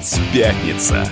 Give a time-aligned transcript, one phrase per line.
[0.00, 1.06] Дайджесть пятница.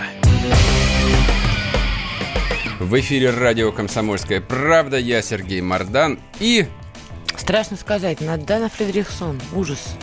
[2.81, 4.97] В эфире радио «Комсомольская правда».
[4.97, 6.19] Я Сергей Мордан.
[6.41, 6.67] И
[7.37, 9.39] Страшно сказать, Надана Фредериксон.
[9.55, 9.95] Ужас.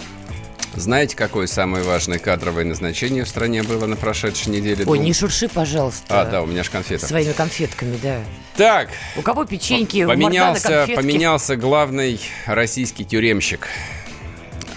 [0.75, 4.83] знаете, какое самое важное кадровое назначение в стране было на прошедшей неделе?
[4.85, 6.21] Ой, Дум- не шурши, пожалуйста.
[6.21, 7.07] А, да, у меня же конфета.
[7.07, 8.19] Своими конфетками, да.
[8.55, 10.95] Так, У кого печеньки, у поменялся, конфетки.
[10.95, 13.67] поменялся главный российский тюремщик.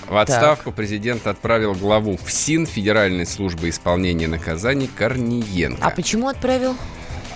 [0.09, 5.84] В отставку президент отправил главу ФСИН, Федеральной службы исполнения наказаний, Корниенко.
[5.84, 6.75] А почему отправил?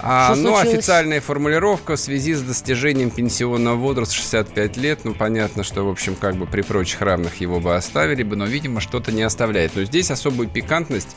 [0.04, 0.78] А, Что ну, случилось?
[0.78, 5.00] официальная формулировка в связи с достижением пенсионного возраста 65 лет.
[5.04, 8.46] Ну, понятно, что, в общем, как бы при прочих равных его бы оставили бы, но,
[8.46, 9.76] видимо, что-то не оставляет.
[9.76, 11.16] Но здесь особую пикантность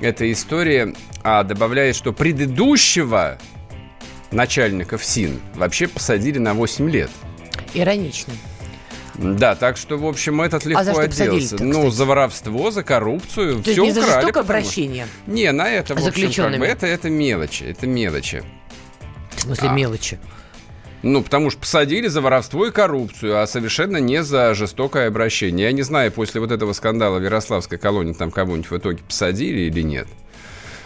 [0.00, 3.38] этой истории а, добавляет, что предыдущего
[4.30, 7.10] начальника ФСИН вообще посадили на 8 лет.
[7.74, 8.34] Иронично.
[9.14, 11.62] Да, так что, в общем, этот легко А за что отделался.
[11.62, 13.62] Ну, за воровство, за коррупцию.
[13.62, 14.14] То все не за украли.
[14.14, 15.06] жестокое потому- обращение?
[15.26, 18.42] Не, на это, в общем, как бы, это, это мелочи, это мелочи.
[19.36, 19.72] В смысле, А.
[19.72, 20.18] мелочи.
[21.02, 25.66] Ну, потому что посадили за воровство и коррупцию, а совершенно не за жестокое обращение.
[25.66, 29.62] Я не знаю, после вот этого скандала в Ярославской колонии там кого-нибудь в итоге посадили
[29.62, 30.06] или нет.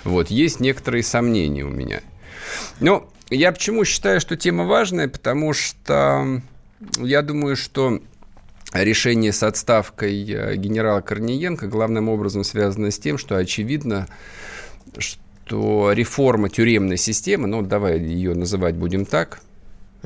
[0.05, 2.01] Вот, есть некоторые сомнения у меня.
[2.81, 6.41] Но я почему считаю, что тема важная, потому что
[6.99, 8.01] я думаю, что
[8.85, 14.07] решение с отставкой э, генерала Корниенко главным образом связано с тем, что очевидно,
[14.99, 19.41] что реформа тюремной системы, ну, давай ее называть будем так,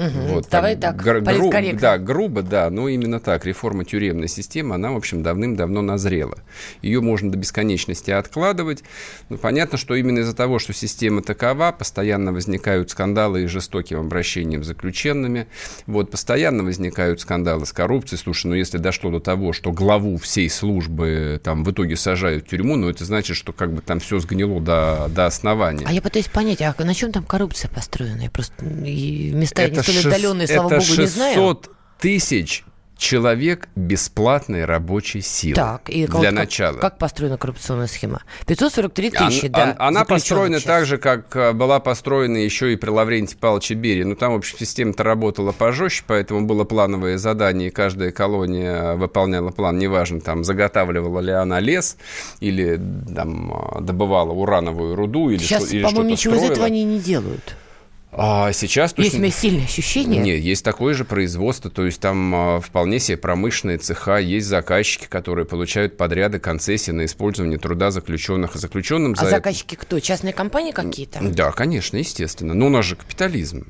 [0.01, 0.27] Мгм.
[0.29, 1.81] вот, Давай там так, гр- гру- политкорректно.
[1.81, 3.45] Да, грубо, да, но именно так.
[3.45, 6.39] Реформа тюремной системы, она, в общем, давным-давно назрела.
[6.81, 8.83] Ее можно до бесконечности откладывать.
[9.29, 14.65] Но понятно, что именно из-за того, что система такова, постоянно возникают скандалы и жестоким обращением
[14.65, 15.47] с заключенными.
[15.87, 18.19] Вот, постоянно возникают скандалы с коррупцией.
[18.19, 22.49] Слушай, ну если дошло до того, что главу всей службы там в итоге сажают в
[22.49, 25.85] тюрьму, ну это значит, что как бы там все сгнило до, до основания.
[25.87, 28.23] А я пытаюсь понять, а на чем там коррупция построена?
[28.23, 31.35] Я просто места не столь шест- отдаленные, слава это богу, не знаю.
[31.35, 32.65] 600 тысяч
[32.97, 35.55] человек бесплатной рабочей силы.
[35.55, 36.79] Так, и для как- начала.
[36.79, 38.21] Как построена коррупционная схема?
[38.47, 39.77] 543 Ан- тысячи, ан- да.
[39.79, 40.65] Она построена сейчас.
[40.67, 44.03] так же, как а, была построена еще и при Лаврентии Павловиче Берии.
[44.03, 49.51] Ну, там, в общем, система-то работала пожестче, поэтому было плановое задание, и каждая колония выполняла
[49.51, 49.79] план.
[49.79, 51.97] Неважно, там, заготавливала ли она лес,
[52.41, 52.79] или
[53.15, 56.53] там, а, добывала урановую руду, или, Сейчас, что- или по-моему, что-то ничего из строила.
[56.53, 57.57] этого они не делают.
[58.13, 59.05] А сейчас точно...
[59.05, 60.21] Есть у меня сильное ощущение.
[60.21, 65.07] Нет, есть такое же производство, то есть там а, вполне себе промышленные цеха, есть заказчики,
[65.09, 68.57] которые получают подряды, концессии на использование труда заключенных.
[68.57, 70.01] И заключенным А за это- заказчики кто?
[70.01, 71.21] Частные компании какие-то?
[71.23, 72.55] Да, конечно, естественно.
[72.55, 73.67] Но у нас же капитализм.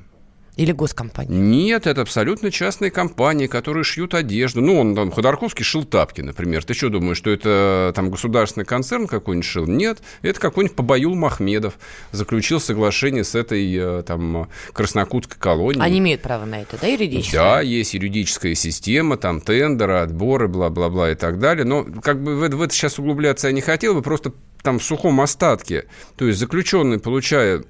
[0.60, 1.34] Или госкомпании?
[1.34, 4.60] Нет, это абсолютно частные компании, которые шьют одежду.
[4.60, 6.62] Ну, он там, Ходорковский шил тапки, например.
[6.66, 9.66] Ты что думаешь, что это там государственный концерн какой-нибудь шил?
[9.66, 11.78] Нет, это какой-нибудь Побаюл Махмедов
[12.12, 15.82] заключил соглашение с этой э, там краснокутской колонией.
[15.82, 17.36] Они имеют право на это, да, юридически?
[17.36, 21.64] Да, есть юридическая система, там тендеры, отборы, бла-бла-бла и так далее.
[21.64, 24.78] Но как бы в это, в это сейчас углубляться я не хотел бы, просто там
[24.78, 25.86] в сухом остатке.
[26.16, 27.64] То есть заключенный, получая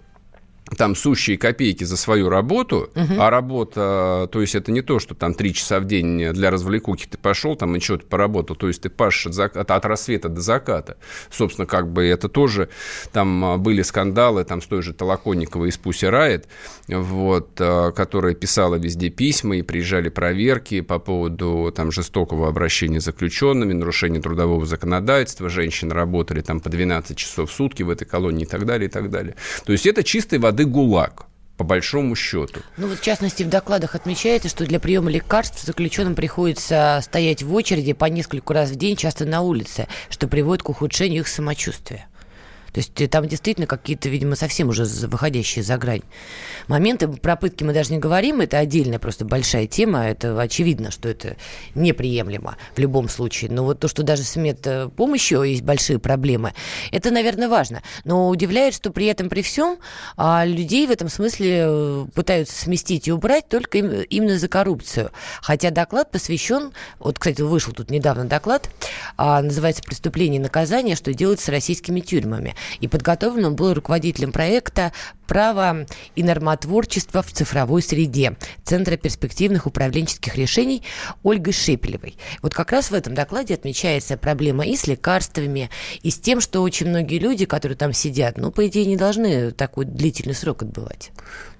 [0.77, 5.35] там сущие копейки за свою работу, а работа, то есть это не то, что там
[5.35, 8.89] три часа в день для развлекухи ты пошел там и что-то поработал, то есть ты
[8.91, 10.97] пашешь от, зак- от- рассвета до заката.
[11.31, 12.69] Собственно, как бы это тоже,
[13.13, 16.47] там а, были скандалы там с той же Толоконниковой из Пуси Райт,
[16.89, 23.05] вот, а, которая писала везде письма, и приезжали проверки по поводу там жестокого обращения с
[23.05, 28.45] заключенными, нарушения трудового законодательства, женщины работали там по 12 часов в сутки в этой колонии
[28.45, 29.35] и так далее, и так далее.
[29.65, 31.26] То есть это чистой воды ГУЛАГ,
[31.56, 32.60] по большому счету.
[32.76, 37.54] Ну вот в частности в докладах отмечается, что для приема лекарств заключенным приходится стоять в
[37.54, 42.06] очереди по нескольку раз в день, часто на улице, что приводит к ухудшению их самочувствия.
[42.73, 46.03] То есть э, там действительно какие-то, видимо, совсем уже выходящие за грань
[46.69, 47.09] моменты.
[47.09, 50.07] Про пытки мы даже не говорим, это отдельная просто большая тема.
[50.07, 51.37] Это очевидно, что это
[51.75, 53.51] неприемлемо в любом случае.
[53.51, 56.55] Но вот то, что даже с медпомощью есть большие проблемы,
[56.93, 57.83] это, наверное, важно.
[58.05, 59.78] Но удивляет, что при этом, при всем,
[60.16, 65.11] а, людей в этом смысле э, пытаются сместить и убрать только им- именно за коррупцию.
[65.43, 68.71] Хотя доклад посвящен, вот, кстати, вышел тут недавно доклад,
[69.16, 70.97] а, называется «Преступление и наказание.
[70.97, 72.55] Что делать с российскими тюрьмами».
[72.80, 74.92] И подготовлен он был руководителем проекта
[75.27, 75.86] «Право
[76.16, 80.83] и нормотворчество в цифровой среде» Центра перспективных управленческих решений
[81.22, 82.16] Ольгой Шепелевой.
[82.42, 85.71] Вот как раз в этом докладе отмечается проблема и с лекарствами,
[86.03, 89.53] и с тем, что очень многие люди, которые там сидят, ну, по идее, не должны
[89.53, 91.10] такой длительный срок отбывать.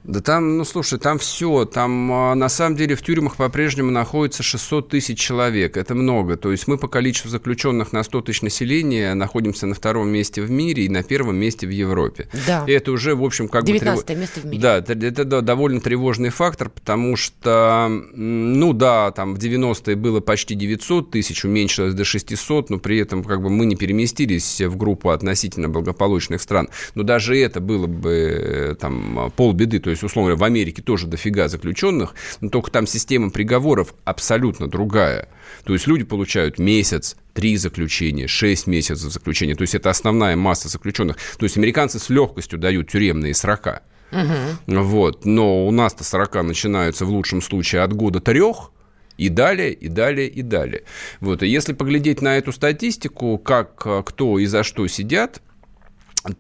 [0.05, 1.65] Да там, ну слушай, там все.
[1.67, 5.77] Там а, на самом деле в тюрьмах по-прежнему находится 600 тысяч человек.
[5.77, 6.37] Это много.
[6.37, 10.51] То есть мы по количеству заключенных на 100 тысяч населения находимся на втором месте в
[10.51, 12.29] мире и на первом месте в Европе.
[12.47, 12.65] Да.
[12.67, 14.07] И это уже, в общем, как 19 бы...
[14.07, 14.63] 19 место в мире.
[14.63, 20.21] Да, это, это да, довольно тревожный фактор, потому что, ну да, там в 90-е было
[20.21, 24.77] почти 900 тысяч, уменьшилось до 600, но при этом как бы мы не переместились в
[24.77, 26.69] группу относительно благополучных стран.
[26.95, 29.79] Но даже это было бы э, там полбеды.
[29.79, 34.69] То есть, условно говоря, в Америке тоже дофига заключенных, но только там система приговоров абсолютно
[34.69, 35.29] другая.
[35.65, 39.55] То есть люди получают месяц, три заключения, шесть месяцев заключения.
[39.55, 41.17] То есть это основная масса заключенных.
[41.39, 43.83] То есть американцы с легкостью дают тюремные срока.
[44.13, 44.81] Угу.
[44.81, 45.25] Вот.
[45.25, 48.73] Но у нас-то срока начинаются в лучшем случае от года трех,
[49.17, 50.85] и далее, и далее, и далее.
[51.21, 51.43] Вот.
[51.43, 53.75] И если поглядеть на эту статистику, как
[54.07, 55.43] кто и за что сидят,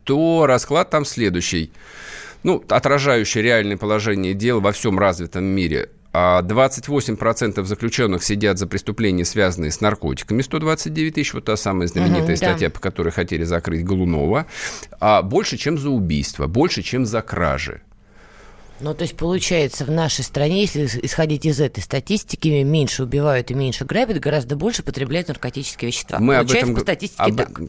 [0.05, 1.73] то расклад там следующий
[2.43, 5.91] ну, отражающий реальное положение дел во всем развитом мире.
[6.13, 10.43] 28% а заключенных сидят за преступления, связанные с наркотиками.
[10.43, 12.71] 129 тысяч, вот та самая знаменитая угу, статья, да.
[12.75, 14.47] по которой хотели закрыть Голунова.
[14.99, 17.83] А больше, чем за убийство, больше, чем за кражи.
[18.81, 23.55] Ну, то есть, получается, в нашей стране, если исходить из этой статистики, меньше убивают и
[23.55, 26.19] меньше грабят, гораздо больше потребляют наркотические вещества.
[26.19, 27.61] Мы об этом, по статистике об, так.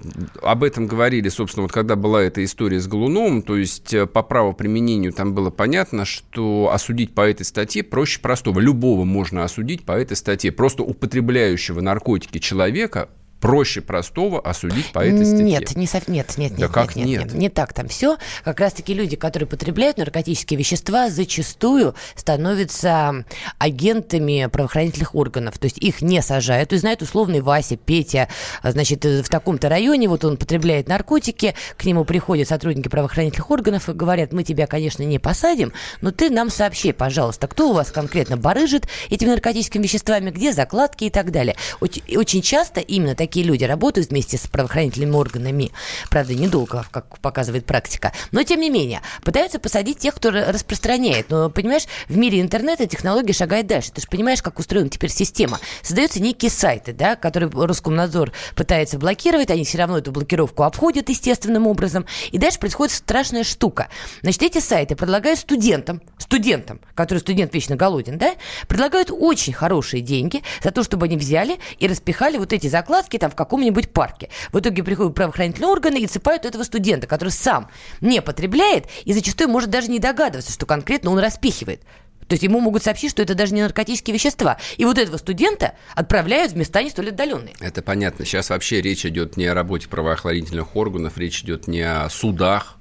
[0.42, 4.24] об этом говорили, собственно, вот когда была эта история с Голуновым, то есть э, по
[4.24, 8.60] правоприменению там было понятно, что осудить по этой статье проще простого.
[8.60, 10.52] Любого можно осудить по этой статье.
[10.52, 13.10] Просто употребляющего наркотики человека
[13.42, 15.44] проще простого осудить по этой статье.
[15.46, 16.08] Нет, не сов...
[16.08, 18.18] нет, нет, да нет, как нет, нет, нет, не так там все.
[18.44, 23.26] Как раз-таки люди, которые потребляют наркотические вещества, зачастую становятся
[23.58, 25.58] агентами правоохранительных органов.
[25.58, 26.70] То есть их не сажают.
[26.70, 28.30] То есть знает условный Вася, Петя,
[28.64, 33.94] значит, в таком-то районе, вот он потребляет наркотики, к нему приходят сотрудники правоохранительных органов и
[33.94, 38.38] говорят, мы тебя, конечно, не посадим, но ты нам сообщи, пожалуйста, кто у вас конкретно
[38.38, 41.56] барыжит этими наркотическими веществами, где закладки и так далее.
[41.80, 45.72] Очень часто именно такие такие люди работают вместе с правоохранительными органами.
[46.10, 48.12] Правда, недолго, как показывает практика.
[48.34, 51.30] Но, тем не менее, пытаются посадить тех, кто распространяет.
[51.30, 53.94] Но, понимаешь, в мире интернета технология шагает дальше.
[53.94, 55.62] Ты же понимаешь, как устроена теперь система.
[55.82, 59.50] Создаются некие сайты, да, которые Роскомнадзор пытается блокировать.
[59.50, 62.06] Они все равно эту блокировку обходят естественным образом.
[62.32, 63.88] И дальше происходит страшная штука.
[64.24, 68.34] Значит, эти сайты предлагают студентам, студентам, которые студент вечно голоден, да,
[68.68, 73.32] предлагают очень хорошие деньги за то, чтобы они взяли и распихали вот эти закладки там
[73.32, 74.30] в каком-нибудь парке.
[74.52, 77.70] В итоге приходят правоохранительные органы и цепают этого студента, который сам
[78.02, 81.84] не потребляет и зачастую может даже не догадываться, что конкретно он распихивает.
[82.28, 84.58] То есть ему могут сообщить, что это даже не наркотические вещества.
[84.78, 87.54] И вот этого студента отправляют в места не столь отдаленные.
[87.60, 88.24] Это понятно.
[88.24, 92.78] Сейчас вообще речь идет не о работе правоохранительных органов, речь идет не о судах,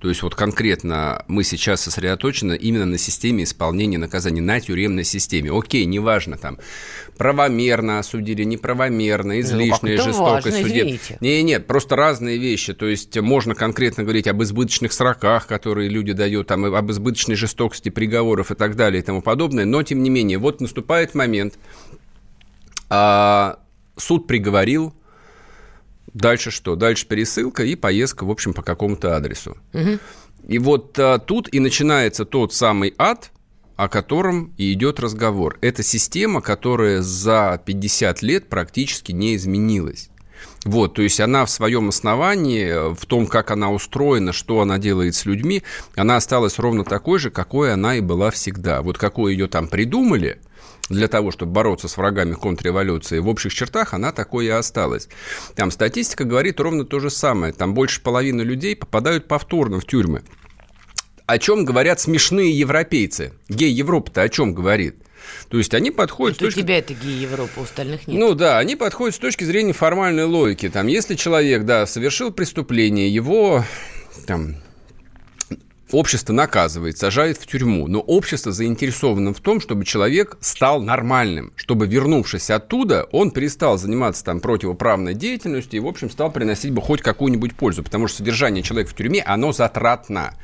[0.00, 5.52] то есть вот конкретно мы сейчас сосредоточены именно на системе исполнения наказаний, на тюремной системе.
[5.52, 6.58] Окей, неважно там,
[7.18, 11.00] правомерно осудили, неправомерно, ну, излишняя ну, жестокость судеб.
[11.20, 12.72] Не, нет, просто разные вещи.
[12.72, 17.90] То есть можно конкретно говорить об избыточных сроках, которые люди дают, там, об избыточной жестокости
[17.90, 19.66] приговоров и так далее и тому подобное.
[19.66, 21.58] Но, тем не менее, вот наступает момент,
[22.88, 23.58] а,
[23.98, 24.94] суд приговорил,
[26.14, 26.76] Дальше что?
[26.76, 29.56] Дальше пересылка и поездка, в общем, по какому-то адресу.
[29.72, 29.98] Угу.
[30.48, 33.30] И вот а, тут и начинается тот самый ад,
[33.76, 35.58] о котором и идет разговор.
[35.60, 40.10] Это система, которая за 50 лет практически не изменилась.
[40.64, 45.14] Вот, то есть она в своем основании, в том, как она устроена, что она делает
[45.14, 45.62] с людьми,
[45.96, 48.82] она осталась ровно такой же, какой она и была всегда.
[48.82, 50.40] Вот какой ее там придумали–
[50.90, 55.08] для того, чтобы бороться с врагами контрреволюции, в общих чертах она такой и осталась.
[55.54, 57.52] Там статистика говорит ровно то же самое.
[57.52, 60.22] Там больше половины людей попадают повторно в тюрьмы.
[61.26, 63.32] О чем говорят смешные европейцы?
[63.48, 64.96] Гей-Европа-то о чем говорит?
[65.48, 66.36] То есть они подходят...
[66.36, 66.58] Это точки...
[66.58, 68.18] у тебя это гей-Европа, у остальных нет.
[68.18, 70.68] Ну да, они подходят с точки зрения формальной логики.
[70.68, 73.64] Там, если человек, да, совершил преступление, его
[74.26, 74.56] там
[75.92, 81.88] Общество наказывает, сажает в тюрьму, но общество заинтересовано в том, чтобы человек стал нормальным, чтобы,
[81.88, 87.02] вернувшись оттуда, он перестал заниматься там противоправной деятельностью и, в общем, стал приносить бы хоть
[87.02, 90.34] какую-нибудь пользу, потому что содержание человека в тюрьме, оно затратно.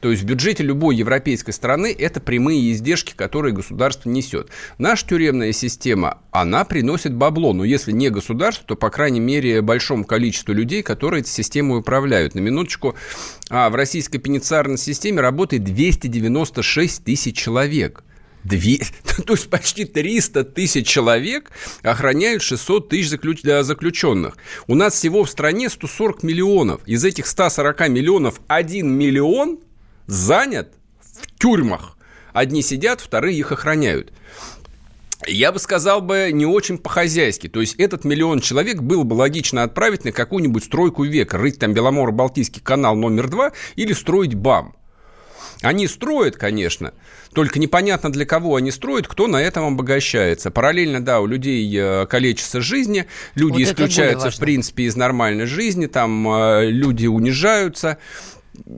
[0.00, 4.48] То есть в бюджете любой европейской страны это прямые издержки, которые государство несет.
[4.78, 10.04] Наша тюремная система, она приносит бабло, но если не государство, то, по крайней мере, большому
[10.04, 12.34] количеству людей, которые этой системой управляют.
[12.34, 12.96] На минуточку,
[13.50, 18.04] а, в российской пеницарной системе работает 296 тысяч человек.
[18.44, 18.78] Две,
[19.26, 21.50] то есть почти 300 тысяч человек
[21.82, 24.36] охраняют 600 тысяч заключ, заключенных.
[24.68, 26.80] У нас всего в стране 140 миллионов.
[26.86, 29.58] Из этих 140 миллионов 1 миллион
[30.06, 31.96] занят в тюрьмах.
[32.32, 34.12] Одни сидят, вторые их охраняют.
[35.26, 37.48] Я бы сказал бы не очень по-хозяйски.
[37.48, 41.72] То есть этот миллион человек было бы логично отправить на какую-нибудь стройку века, рыть там
[41.72, 44.76] Беломоро-Балтийский канал номер два или строить БАМ.
[45.62, 46.92] Они строят, конечно,
[47.32, 50.50] только непонятно для кого они строят, кто на этом обогащается.
[50.50, 55.86] Параллельно, да, у людей э, калечится жизни, люди вот исключаются, в принципе, из нормальной жизни,
[55.86, 57.98] там э, люди унижаются,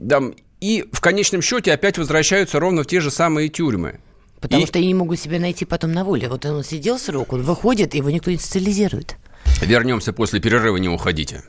[0.09, 3.99] там, и в конечном счете опять возвращаются ровно в те же самые тюрьмы.
[4.39, 4.65] Потому и...
[4.65, 6.29] что они не могут себя найти потом на воле.
[6.29, 9.17] Вот он сидел срок, он выходит, его никто не социализирует.
[9.61, 11.43] Вернемся после перерыва, не уходите.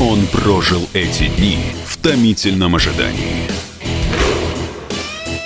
[0.00, 3.51] Он прожил эти дни в томительном ожидании.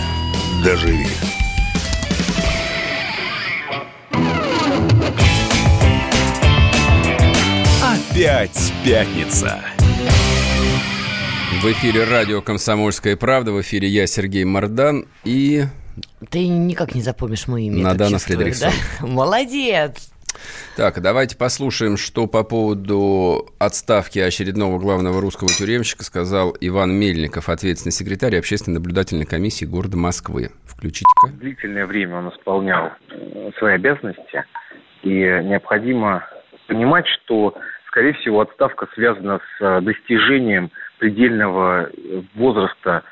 [0.63, 1.07] доживи.
[7.81, 9.59] Опять пятница.
[11.61, 13.51] В эфире радио «Комсомольская правда».
[13.51, 15.65] В эфире я, Сергей Мордан и
[16.29, 17.83] ты никак не запомнишь мое имя.
[17.83, 18.71] Надана Фредериксон.
[18.99, 19.07] Да?
[19.07, 20.10] Молодец.
[20.77, 27.91] Так, давайте послушаем, что по поводу отставки очередного главного русского тюремщика сказал Иван Мельников, ответственный
[27.91, 30.49] секретарь общественной наблюдательной комиссии города Москвы.
[30.65, 31.27] Включите-ка.
[31.33, 34.45] Длительное время он исполнял э, свои обязанности,
[35.03, 36.25] и необходимо
[36.67, 37.55] понимать, что,
[37.87, 41.89] скорее всего, отставка связана с э, достижением предельного
[42.35, 43.03] возраста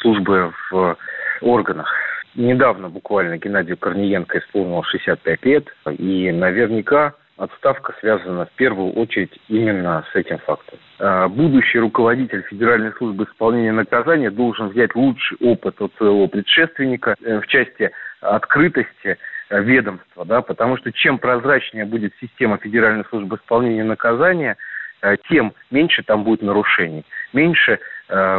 [0.00, 0.96] службы в
[1.40, 1.88] органах.
[2.36, 10.04] Недавно буквально Геннадию Корниенко исполнилось 65 лет, и наверняка отставка связана в первую очередь именно
[10.12, 10.78] с этим фактом.
[10.98, 17.40] А, будущий руководитель Федеральной службы исполнения наказания должен взять лучший опыт от своего предшественника э,
[17.40, 17.90] в части
[18.20, 19.16] открытости
[19.50, 24.56] ведомства, да, потому что чем прозрачнее будет система Федеральной службы исполнения наказания,
[25.00, 27.78] э, тем меньше там будет нарушений, меньше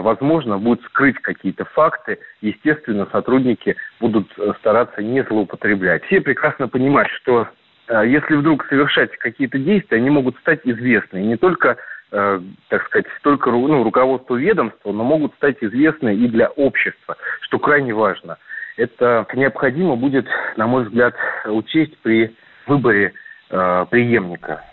[0.01, 2.19] возможно, будет скрыть какие-то факты.
[2.41, 6.05] Естественно, сотрудники будут э, стараться не злоупотреблять.
[6.05, 7.47] Все прекрасно понимают, что
[7.87, 11.17] э, если вдруг совершать какие-то действия, они могут стать известны.
[11.17, 11.77] Не только,
[12.09, 17.93] так сказать, только ну, руководству ведомства, но могут стать известны и для общества, что крайне
[17.93, 18.37] важно.
[18.77, 22.33] Это необходимо будет, на мой взгляд, учесть при
[22.65, 23.11] выборе
[23.49, 24.63] преемника.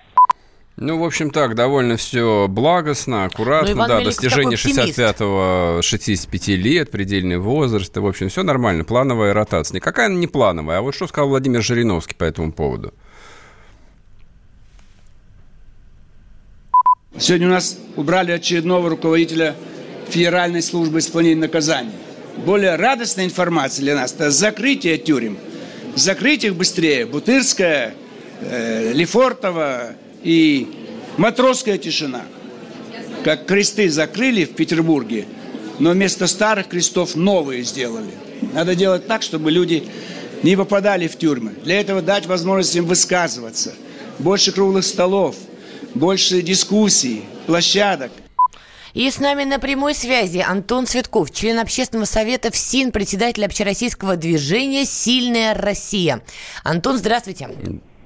[0.77, 7.39] Ну, в общем, так, довольно все благостно, аккуратно, ну, да, достижение 65-го, 65 лет, предельный
[7.39, 9.77] возраст, в общем, все нормально, плановая ротация.
[9.77, 12.93] Никакая она не плановая, а вот что сказал Владимир Жириновский по этому поводу?
[17.17, 19.55] Сегодня у нас убрали очередного руководителя
[20.09, 21.93] Федеральной службы исполнения наказаний.
[22.45, 25.39] Более радостная информация для нас– это закрытие тюрем.
[25.95, 27.07] Закрыть их быстрее.
[27.07, 27.95] Бутырская,
[28.41, 30.69] э, Лефортово, и
[31.17, 32.23] матросская тишина.
[33.23, 35.27] Как кресты закрыли в Петербурге,
[35.79, 38.11] но вместо старых крестов новые сделали.
[38.53, 39.85] Надо делать так, чтобы люди
[40.43, 41.53] не попадали в тюрьмы.
[41.63, 43.75] Для этого дать возможность им высказываться.
[44.19, 45.37] Больше круглых столов,
[45.95, 48.13] больше дискуссий, площадок.
[48.93, 54.85] И с нами на прямой связи Антон Цветков, член общественного совета ФСИН, председатель общероссийского движения
[54.85, 56.23] «Сильная Россия».
[56.63, 57.49] Антон, здравствуйте.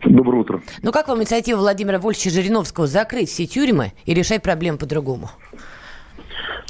[0.04, 0.62] Доброе утро.
[0.82, 5.30] Ну как вам инициатива Владимира Вольфовича Жириновского закрыть все тюрьмы и решать проблемы по-другому?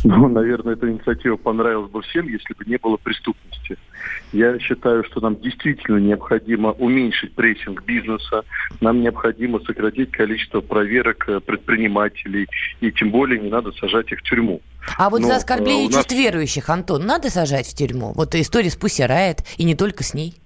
[0.04, 3.76] Ну, наверное, эта инициатива понравилась бы всем, если бы не было преступности.
[4.32, 8.44] Я считаю, что нам действительно необходимо уменьшить прессинг бизнеса,
[8.80, 12.46] нам необходимо сократить количество проверок э, предпринимателей,
[12.80, 14.60] и тем более не надо сажать их в тюрьму.
[14.96, 15.96] А вот Но, за оскорбление э, нас...
[15.96, 18.12] чувств верующих, Антон, надо сажать в тюрьму?
[18.14, 20.36] Вот история с Пусси Райт, и не только с ней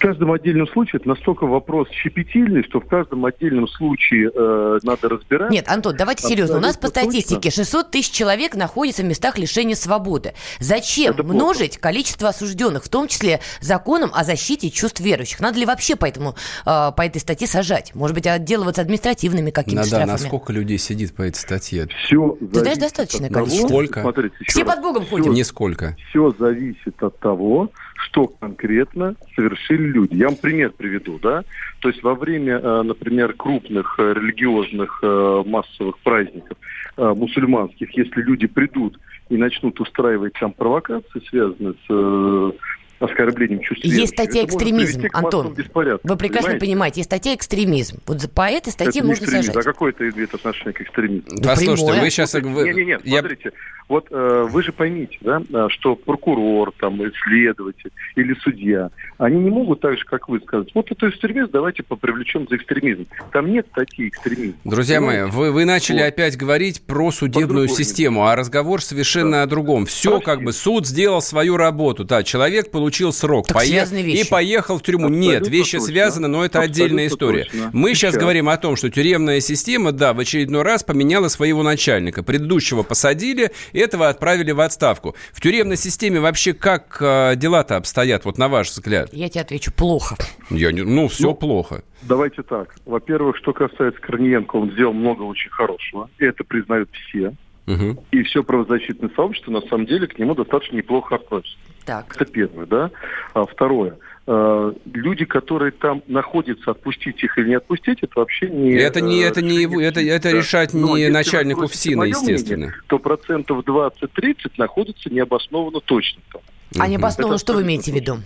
[0.00, 5.50] каждом отдельном случае это настолько вопрос щепетильный, что в каждом отдельном случае э, надо разбирать.
[5.50, 6.56] Нет, Антон, давайте серьезно.
[6.56, 10.34] У нас по статистике 600 тысяч человек находятся в местах лишения свободы.
[10.58, 11.80] Зачем это множить плохо.
[11.82, 15.40] количество осужденных, в том числе законом о защите чувств верующих?
[15.40, 17.94] Надо ли вообще по, этому, э, по этой статье сажать?
[17.94, 20.06] Может быть, отделываться административными какими-то штрафами?
[20.06, 21.86] Да, на сколько людей сидит по этой статье?
[22.04, 23.68] Все Ты знаешь, достаточное количество.
[23.68, 24.00] Сколько?
[24.00, 24.74] Смотрите, Все раз.
[24.74, 25.26] под Богом ходят.
[25.28, 25.96] Нисколько.
[26.08, 27.70] Все зависит от того,
[28.04, 30.14] что конкретно совершили люди.
[30.14, 31.44] Я вам пример приведу, да.
[31.80, 36.56] То есть во время, э, например, крупных э, религиозных э, массовых праздников
[36.96, 38.98] мусульманских, если люди придут
[39.30, 42.54] и начнут устраивать там провокации, связанные с
[43.00, 45.54] оскорблением чувств Есть статья экстремизм, Антон.
[45.54, 46.58] Вы прекрасно понимаете?
[46.58, 48.00] понимаете, есть статья экстремизм.
[48.06, 49.56] Вот по этой статье это можно сажать.
[49.56, 51.38] А какое это имеет отношение к экстремизму?
[51.38, 52.34] Да, Послушайте, вы сейчас...
[52.34, 53.20] Нет, нет, нет, я...
[53.20, 53.52] смотрите.
[53.90, 59.50] Вот э, вы же поймите, да, э, что прокурор, там, следователь или судья, они не
[59.50, 63.08] могут так же, как вы, сказать, вот это экстремизм, давайте попривлечем за экстремизм.
[63.32, 64.54] Там нет статьи экстремизм.
[64.62, 66.06] Друзья мои, вы, вы начали вот.
[66.06, 69.42] опять говорить про судебную систему, а разговор совершенно да.
[69.42, 69.86] о другом.
[69.86, 70.24] Все, Прости.
[70.24, 73.92] как бы, суд сделал свою работу, да, человек получил срок, так поех...
[73.92, 75.06] и поехал в тюрьму.
[75.06, 75.86] Абсолютно нет, вещи точно.
[75.88, 77.44] связаны, но это Абсолютно отдельная история.
[77.46, 77.70] Точно.
[77.72, 78.12] Мы сейчас.
[78.12, 82.22] сейчас говорим о том, что тюремная система, да, в очередной раз поменяла своего начальника.
[82.22, 85.14] Предыдущего посадили, этого отправили в отставку.
[85.32, 89.10] В тюремной системе вообще как э, дела-то обстоят, вот на ваш взгляд?
[89.12, 90.16] Я тебе отвечу, плохо.
[90.50, 91.82] Я не, ну, все ну, плохо.
[92.02, 92.74] Давайте так.
[92.86, 96.08] Во-первых, что касается Корниенко, он сделал много очень хорошего.
[96.18, 97.34] И это признают все.
[97.66, 98.04] Угу.
[98.10, 101.56] И все правозащитное сообщество, на самом деле, к нему достаточно неплохо относится.
[101.84, 102.14] Так.
[102.14, 102.90] Это первое, да.
[103.34, 103.96] А второе.
[104.26, 108.72] Э, люди, которые там находятся, отпустить их или не отпустить, это вообще не...
[108.74, 112.66] Это не, это не его, это, это решать не Но начальнику ФСИНа, естественно.
[112.66, 116.42] Мнение, то процентов 20-30 находятся необоснованно точно там.
[116.78, 118.18] А необоснованно что вы имеете в виду?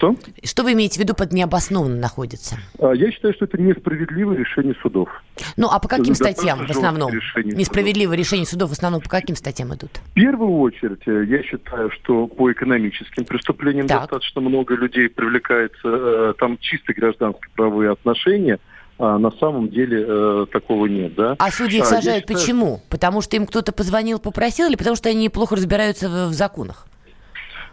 [0.00, 0.16] Что?
[0.42, 2.56] Что вы имеете в виду под необоснованно находится?
[2.78, 5.10] А, я считаю, что это несправедливое решение судов.
[5.58, 7.12] Ну, а по каким статьям в основном?
[7.44, 9.90] Несправедливое решение судов в основном по каким статьям идут?
[10.12, 14.00] В первую очередь, э, я считаю, что по экономическим преступлениям так.
[14.00, 15.80] достаточно много людей привлекается.
[15.84, 18.58] Э, там чисто гражданские правовые отношения–
[19.02, 21.34] а на самом деле э, такого нет, да.
[21.38, 22.38] А судьи их а, сажают считаю...
[22.38, 22.82] почему?
[22.90, 26.86] Потому что им кто-то позвонил, попросил, или потому что они плохо разбираются в, в законах?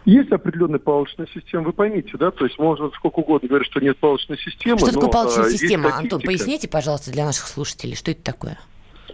[0.08, 3.98] Есть определенная палочная система, вы поймите, да, то есть можно сколько угодно говорить, что нет
[3.98, 4.78] палочной системы.
[4.78, 8.58] Что такое палочная система, Антон, поясните, пожалуйста, для наших слушателей, что это такое?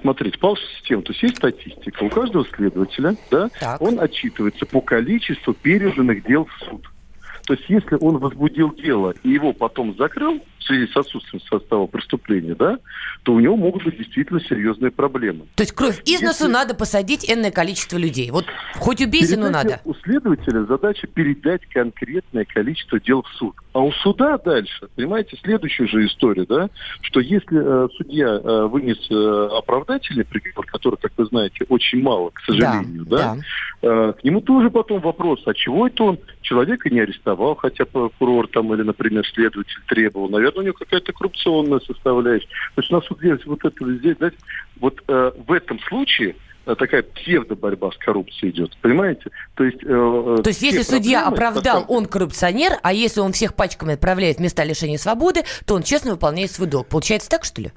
[0.01, 3.83] Смотрите, палочная система, то есть есть статистика, у каждого следователя, да, так.
[3.83, 6.89] он отчитывается по количеству переданных дел в суд.
[7.49, 11.87] То есть если он возбудил дело и его потом закрыл, в связи с отсутствием состава
[11.87, 12.79] преступления, да,
[13.23, 15.47] то у него могут быть действительно серьезные проблемы.
[15.55, 16.25] То есть кровь из Если...
[16.25, 18.31] носу надо посадить энное количество людей.
[18.31, 18.47] Вот
[18.77, 19.81] хоть убейся, но надо.
[19.85, 23.55] У следователя задача передать конкретное количество дел в суд.
[23.73, 26.71] А у суда дальше, понимаете, следующая же история, да,
[27.03, 32.31] что если э, судья э, вынес э, оправдательный приговор, который, как вы знаете, очень мало,
[32.31, 33.37] к сожалению, да, да,
[33.83, 34.09] да.
[34.09, 38.47] Э, к нему тоже потом вопрос, а чего это он человека не арестовал, хотя прокурор
[38.47, 40.29] там или, например, следователь требовал.
[40.29, 42.49] Наверное, у него какая-то коррупционная составляющая.
[42.75, 44.37] То есть у нас вот здесь, вот это здесь, знаете,
[44.81, 46.37] вот э, в этом случае
[46.67, 49.31] э, такая псевдо-борьба с коррупцией идет, понимаете?
[49.55, 53.55] То есть, э, э То есть если судья оправдал, он коррупционер, а если он всех
[53.55, 56.89] пачками отправляет в места лишения свободы, то он честно выполняет свой долг.
[56.89, 57.73] Получается так, что ли?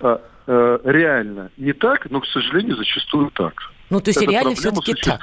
[0.00, 3.54] А, э, реально не так, но, к сожалению, зачастую так.
[3.90, 5.20] Ну, то есть Эта реально все-таки так.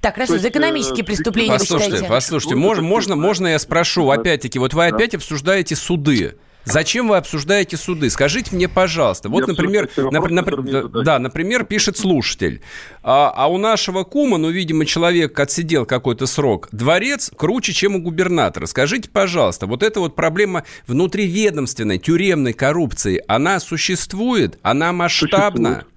[0.00, 2.08] Так, хорошо, за экономические э, преступления послушайте, вы считаете?
[2.08, 6.34] Послушайте, можно, можно, можно я спрошу, опять-таки, вот вы опять обсуждаете суды.
[6.66, 8.10] Зачем вы обсуждаете суды?
[8.10, 9.28] Скажите мне, пожалуйста.
[9.28, 12.60] Вот, например, вопрос, напр- да, например, пишет слушатель.
[13.04, 16.68] А, а у нашего кума, ну, видимо, человек отсидел какой-то срок.
[16.72, 18.66] Дворец круче, чем у губернатора.
[18.66, 24.58] Скажите, пожалуйста, вот эта вот проблема внутриведомственной тюремной коррупции, она существует?
[24.62, 25.68] Она масштабна?
[25.68, 25.95] Существует.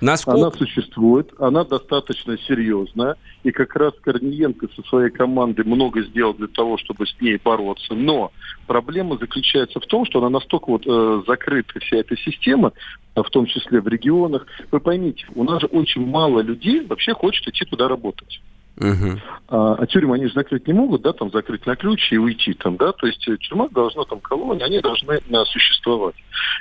[0.00, 0.40] Насколько...
[0.40, 6.46] Она существует, она достаточно серьезная, и как раз Корниенко со своей командой много сделал для
[6.46, 7.94] того, чтобы с ней бороться.
[7.94, 8.32] Но
[8.66, 12.72] проблема заключается в том, что она настолько вот э, закрыта, вся эта система,
[13.14, 14.46] в том числе в регионах.
[14.70, 18.40] Вы поймите, у нас же очень мало людей вообще хочет идти туда работать.
[18.80, 19.18] Uh-huh.
[19.48, 22.54] А, а тюрьмы они же закрыть не могут, да, там закрыть на ключ и уйти
[22.54, 26.14] там, да, то есть э, тюрьма должна, там, колония, они должны а, существовать.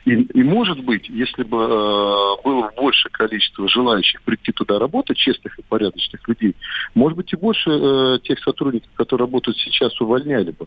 [0.05, 5.57] И, и может быть, если бы а, было больше количество желающих прийти туда работать, честных
[5.59, 6.55] и порядочных людей,
[6.93, 10.65] может быть и больше а, тех сотрудников, которые работают сейчас, увольняли бы.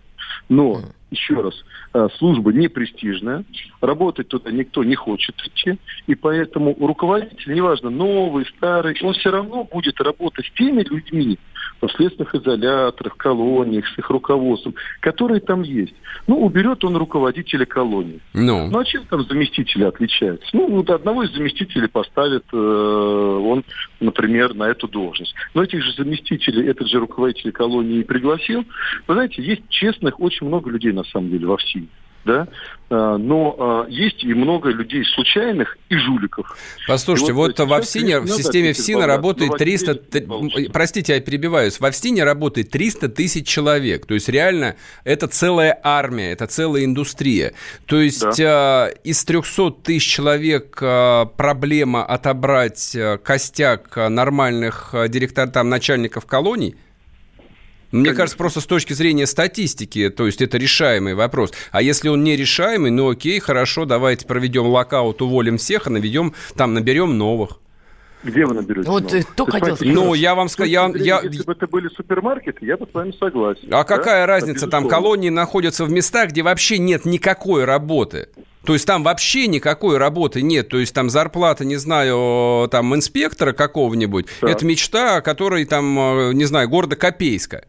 [0.48, 0.80] Но
[1.12, 1.55] еще раз,
[1.94, 3.44] э, служба не престижная,
[3.81, 9.64] работать туда никто не хочет идти, и поэтому руководитель, неважно, новый, старый, он все равно
[9.64, 11.38] будет работать с теми людьми,
[11.81, 15.94] в следственных изоляторах, колониях, с их руководством, которые там есть.
[16.27, 18.20] Ну, уберет он руководителя колонии.
[18.35, 20.48] Ну, ну а чем там заместители отличаются?
[20.53, 23.64] Ну, вот одного из заместителей поставит э, он,
[24.01, 25.35] например, на эту должность.
[25.55, 28.64] Но этих же заместителей этот же руководитель колонии пригласил.
[29.07, 31.88] Вы знаете, есть честных очень много людей на самом деле во всей.
[32.24, 32.48] Да,
[32.90, 36.56] а, но а, есть и много людей случайных и жуликов.
[36.87, 40.00] Послушайте, и вот, вот во ФСИНе, в системе ФСИНа работает 300...
[40.72, 41.80] Простите, я перебиваюсь.
[41.80, 44.06] Во ФСИНе работает 300 тысяч человек.
[44.06, 47.54] То есть реально это целая армия, это целая индустрия.
[47.87, 48.90] То есть да.
[48.90, 56.76] э, из 300 тысяч человек проблема отобрать костяк нормальных директоров, там, начальников колоний–
[57.92, 58.16] мне Конечно.
[58.16, 61.52] кажется, просто с точки зрения статистики, то есть это решаемый вопрос.
[61.70, 66.35] А если он не решаемый, ну окей, хорошо, давайте проведем локаут, уволим всех, а наведем,
[66.57, 67.61] там наберем новых.
[68.22, 68.88] Где вы наберете?
[68.88, 69.26] Вот новых?
[69.26, 69.94] кто хотел сказать.
[69.94, 70.70] Ну, я вам скажу...
[70.70, 71.20] Я, я...
[71.22, 73.66] Если бы это были супермаркеты, я бы с вами согласен.
[73.66, 73.85] А да?
[73.85, 74.68] какая разница?
[74.68, 78.28] Там колонии находятся в местах, где вообще нет никакой работы.
[78.64, 80.68] То есть там вообще никакой работы нет.
[80.68, 84.26] То есть там зарплата, не знаю, там инспектора какого-нибудь.
[84.40, 84.50] Да.
[84.50, 87.64] Это мечта, которой там, э, не знаю, города Копейска.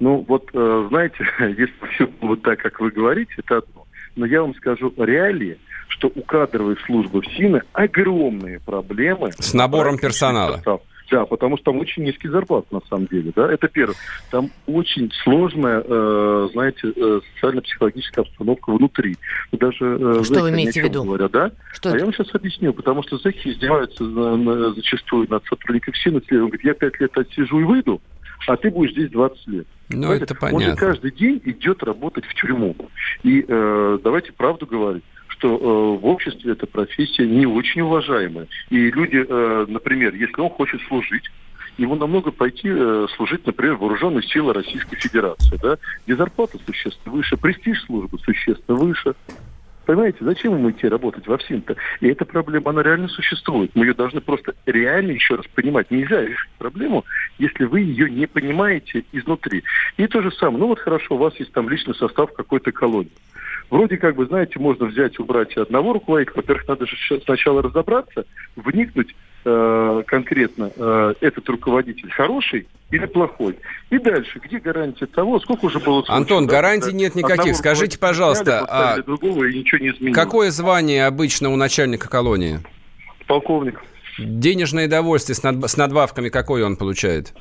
[0.00, 3.86] Ну, вот, э, знаете, если все вот так, как вы говорите, это одно.
[4.16, 5.58] Но я вам скажу реалии,
[5.88, 9.30] что у кадровой службы в СИНы огромные проблемы.
[9.32, 10.56] С набором персонала.
[10.56, 10.80] Состав.
[11.10, 13.96] Да, потому что там очень низкий зарплат на самом деле, да, это первое.
[14.30, 19.16] Там очень сложная, э, знаете, э, социально-психологическая обстановка внутри.
[19.50, 21.02] Даже э, что вы имеете в виду?
[21.02, 21.50] Говорят, да?
[21.72, 21.98] Что а это?
[21.98, 26.46] я вам сейчас объясню, потому что зэки издеваются на, на, зачастую над сотрудниками СИНа, он
[26.46, 28.00] говорит, я пять лет отсижу и выйду,
[28.46, 29.66] а ты будешь здесь 20 лет.
[29.88, 30.24] Ну, Понимаете?
[30.24, 30.56] это понятно.
[30.56, 32.74] Он же каждый день идет работать в тюрьму.
[33.22, 35.04] И э, давайте правду говорить
[35.40, 38.46] что э, в обществе эта профессия не очень уважаемая.
[38.68, 41.24] И люди, э, например, если он хочет служить,
[41.78, 47.14] ему намного пойти э, служить, например, в вооруженные силы Российской Федерации, да, где зарплата существенно
[47.14, 49.14] выше, престиж службы существенно выше.
[49.90, 51.74] Понимаете, зачем ему идти работать во всем-то?
[51.98, 53.72] И эта проблема, она реально существует.
[53.74, 55.90] Мы ее должны просто реально еще раз понимать.
[55.90, 57.04] Нельзя решить проблему,
[57.38, 59.64] если вы ее не понимаете изнутри.
[59.96, 60.58] И то же самое.
[60.58, 63.10] Ну вот хорошо, у вас есть там личный состав какой-то колонии.
[63.68, 66.36] Вроде как бы, знаете, можно взять, убрать одного руководителя.
[66.36, 73.56] Во-первых, надо же сначала разобраться, вникнуть, Э, конкретно э, этот руководитель хороший или плохой.
[73.88, 77.56] И дальше, где гарантия того, сколько уже было случаев, Антон, да, гарантий нет никаких.
[77.56, 80.14] Скажите, пожалуйста, а другого, и ничего не изменилось.
[80.14, 82.60] какое звание обычно у начальника колонии?
[83.26, 83.80] Полковник.
[84.18, 85.64] Денежное довольствие с, над...
[85.70, 87.32] с надбавками какое он получает?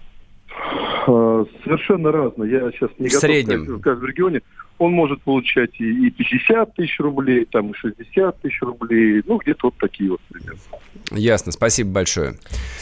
[1.10, 2.44] Э, совершенно разно.
[2.44, 3.64] Я сейчас не в готов среднем.
[3.64, 4.42] сказать в каждом регионе.
[4.78, 9.68] Он может получать и, и 50 тысяч рублей, там и 60 тысяч рублей, ну, где-то
[9.68, 10.60] вот такие вот примерно.
[11.12, 12.36] Ясно, спасибо большое.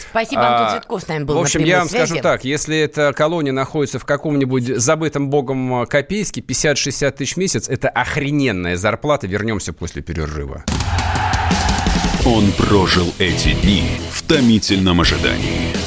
[0.10, 2.06] Спасибо, Антон а, Цветков с нами был В общем, я вам связи.
[2.06, 7.70] скажу так, если эта колония находится в каком-нибудь забытом богом Копейске, 50-60 тысяч в месяц,
[7.70, 10.66] это охрененная зарплата, вернемся после перерыва.
[12.26, 15.87] Он прожил эти дни в томительном ожидании.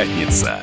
[0.00, 0.58] Пятница.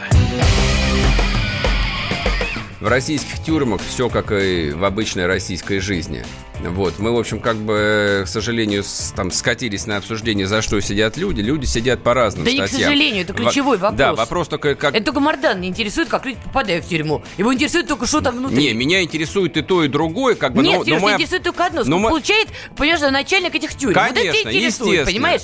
[2.79, 6.25] В российских тюрьмах все как и в обычной российской жизни.
[6.61, 6.99] Вот.
[6.99, 11.17] Мы, в общем, как бы, к сожалению, с, там скатились на обсуждение, за что сидят
[11.17, 11.41] люди.
[11.41, 12.67] Люди сидят по разным да статьям.
[12.67, 13.97] Да не к сожалению, это ключевой вопрос.
[13.97, 14.95] Да, вопрос только как...
[14.95, 17.23] Это только Мардан не интересует, как люди попадают в тюрьму.
[17.37, 18.57] Его интересует только, что там внутри.
[18.57, 20.35] Не, меня интересует и то, и другое.
[20.35, 21.13] Как бы, Нет, но, Сереж, но мы...
[21.13, 21.83] интересует только одно.
[21.83, 22.09] Сколько мы...
[22.09, 23.95] получает, понимаешь, начальник этих тюрем.
[23.95, 25.41] Конечно, вот это интересует, понимаешь?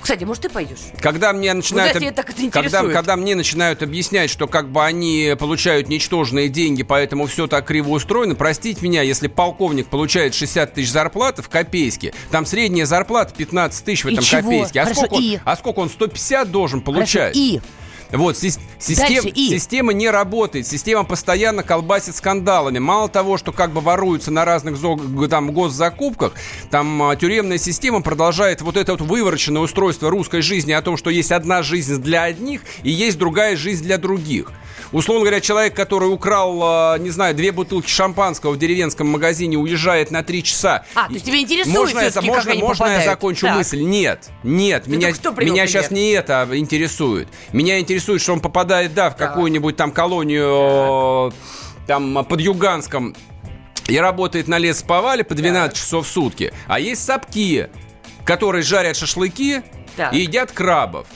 [0.00, 0.78] Кстати, может, ты пойдешь?
[1.00, 5.36] Когда мне начинают, вот так это когда, когда мне начинают объяснять, что как бы они
[5.38, 10.90] получают ничтожные деньги, поэтому все так криво устроено, простите меня, если полковник получает 60 тысяч
[10.90, 14.80] зарплаты в Копейске, там средняя зарплата 15 тысяч в этом Копейске.
[14.80, 15.90] А сколько, он, а сколько он?
[15.90, 17.34] 150 должен получать?
[17.34, 17.60] Хорошо, и
[18.12, 19.48] вот, систем, и...
[19.48, 22.78] система не работает, система постоянно колбасит скандалами.
[22.78, 24.78] Мало того, что как бы воруются на разных
[25.30, 26.34] там госзакупках,
[26.70, 31.10] там а, тюремная система продолжает вот это вот вывороченное устройство русской жизни о том, что
[31.10, 34.52] есть одна жизнь для одних и есть другая жизнь для других.
[34.92, 40.10] Условно говоря, человек, который украл, а, не знаю, две бутылки шампанского в деревенском магазине, уезжает
[40.10, 40.84] на три часа.
[40.94, 43.56] А, то есть тебя интересует Можно, это, можно, можно я закончу так.
[43.56, 43.80] мысль?
[43.80, 47.28] Нет, нет, Ты меня, меня сейчас не это интересует.
[47.52, 51.32] Меня интересует, что он попадает, да, в какую-нибудь там колонию
[51.86, 53.14] там под Юганском
[53.88, 55.80] и работает на лесоповале по 12 так.
[55.80, 56.52] часов в сутки.
[56.68, 57.68] А есть сапки,
[58.24, 59.62] которые жарят шашлыки
[59.96, 60.12] Так.
[60.14, 61.06] и едят крабов.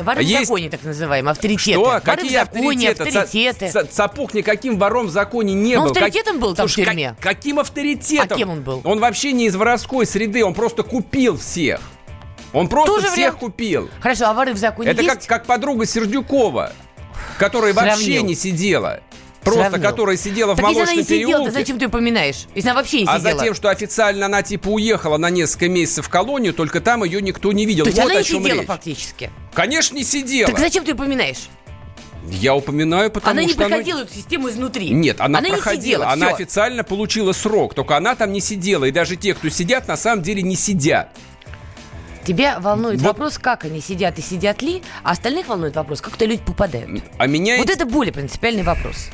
[0.00, 1.72] Воры в Есть- законе, так называемые, авторитеты.
[1.78, 1.84] Что?
[1.84, 3.18] Воры Какие в законе, авторитеты?
[3.66, 3.84] авторитеты.
[3.92, 5.90] Цапух никаким вором в законе не Ну, был.
[5.92, 7.10] авторитетом был там в Слушай, тюрьме.
[7.20, 8.28] как- каким авторитетом?
[8.32, 8.80] А кем он был?
[8.84, 11.80] Он вообще не из воровской среды, он просто купил всех.
[12.54, 13.38] Он просто Тоже всех вариант.
[13.40, 13.90] купил.
[14.00, 15.26] Хорошо, а воры в законе Это как, есть?
[15.26, 16.72] как подруга Сердюкова,
[17.38, 18.24] которая вообще Сравнил.
[18.24, 19.00] не сидела.
[19.42, 19.82] Просто Сравнил.
[19.90, 21.50] которая сидела в Так если она молочном не сидела, то переулке.
[21.52, 22.46] зачем ты упоминаешь?
[22.54, 23.36] Если она вообще не А сидела.
[23.38, 27.52] затем, что официально она типа уехала на несколько месяцев в колонию, только там ее никто
[27.52, 27.84] не видел.
[27.84, 28.66] То есть вот она не сидела речь.
[28.66, 29.30] фактически.
[29.52, 30.50] Конечно, не сидела.
[30.50, 31.48] Так зачем ты упоминаешь?
[32.30, 33.60] Я упоминаю, потому она не что...
[33.66, 34.88] оно- проходила эту систему изнутри.
[34.90, 35.82] Нет, она, не проходила.
[35.82, 36.34] сидела, она всё.
[36.36, 38.86] официально получила срок, только она там не сидела.
[38.86, 41.10] И даже те, кто сидят, на самом деле не сидят.
[42.24, 43.08] Тебя волнует Вот.
[43.08, 47.02] вопрос, как они сидят и сидят ли, а остальных волнует вопрос, как туда люди попадают.
[47.18, 47.58] А меня...
[47.58, 49.10] Вот это более принципиальный вопрос.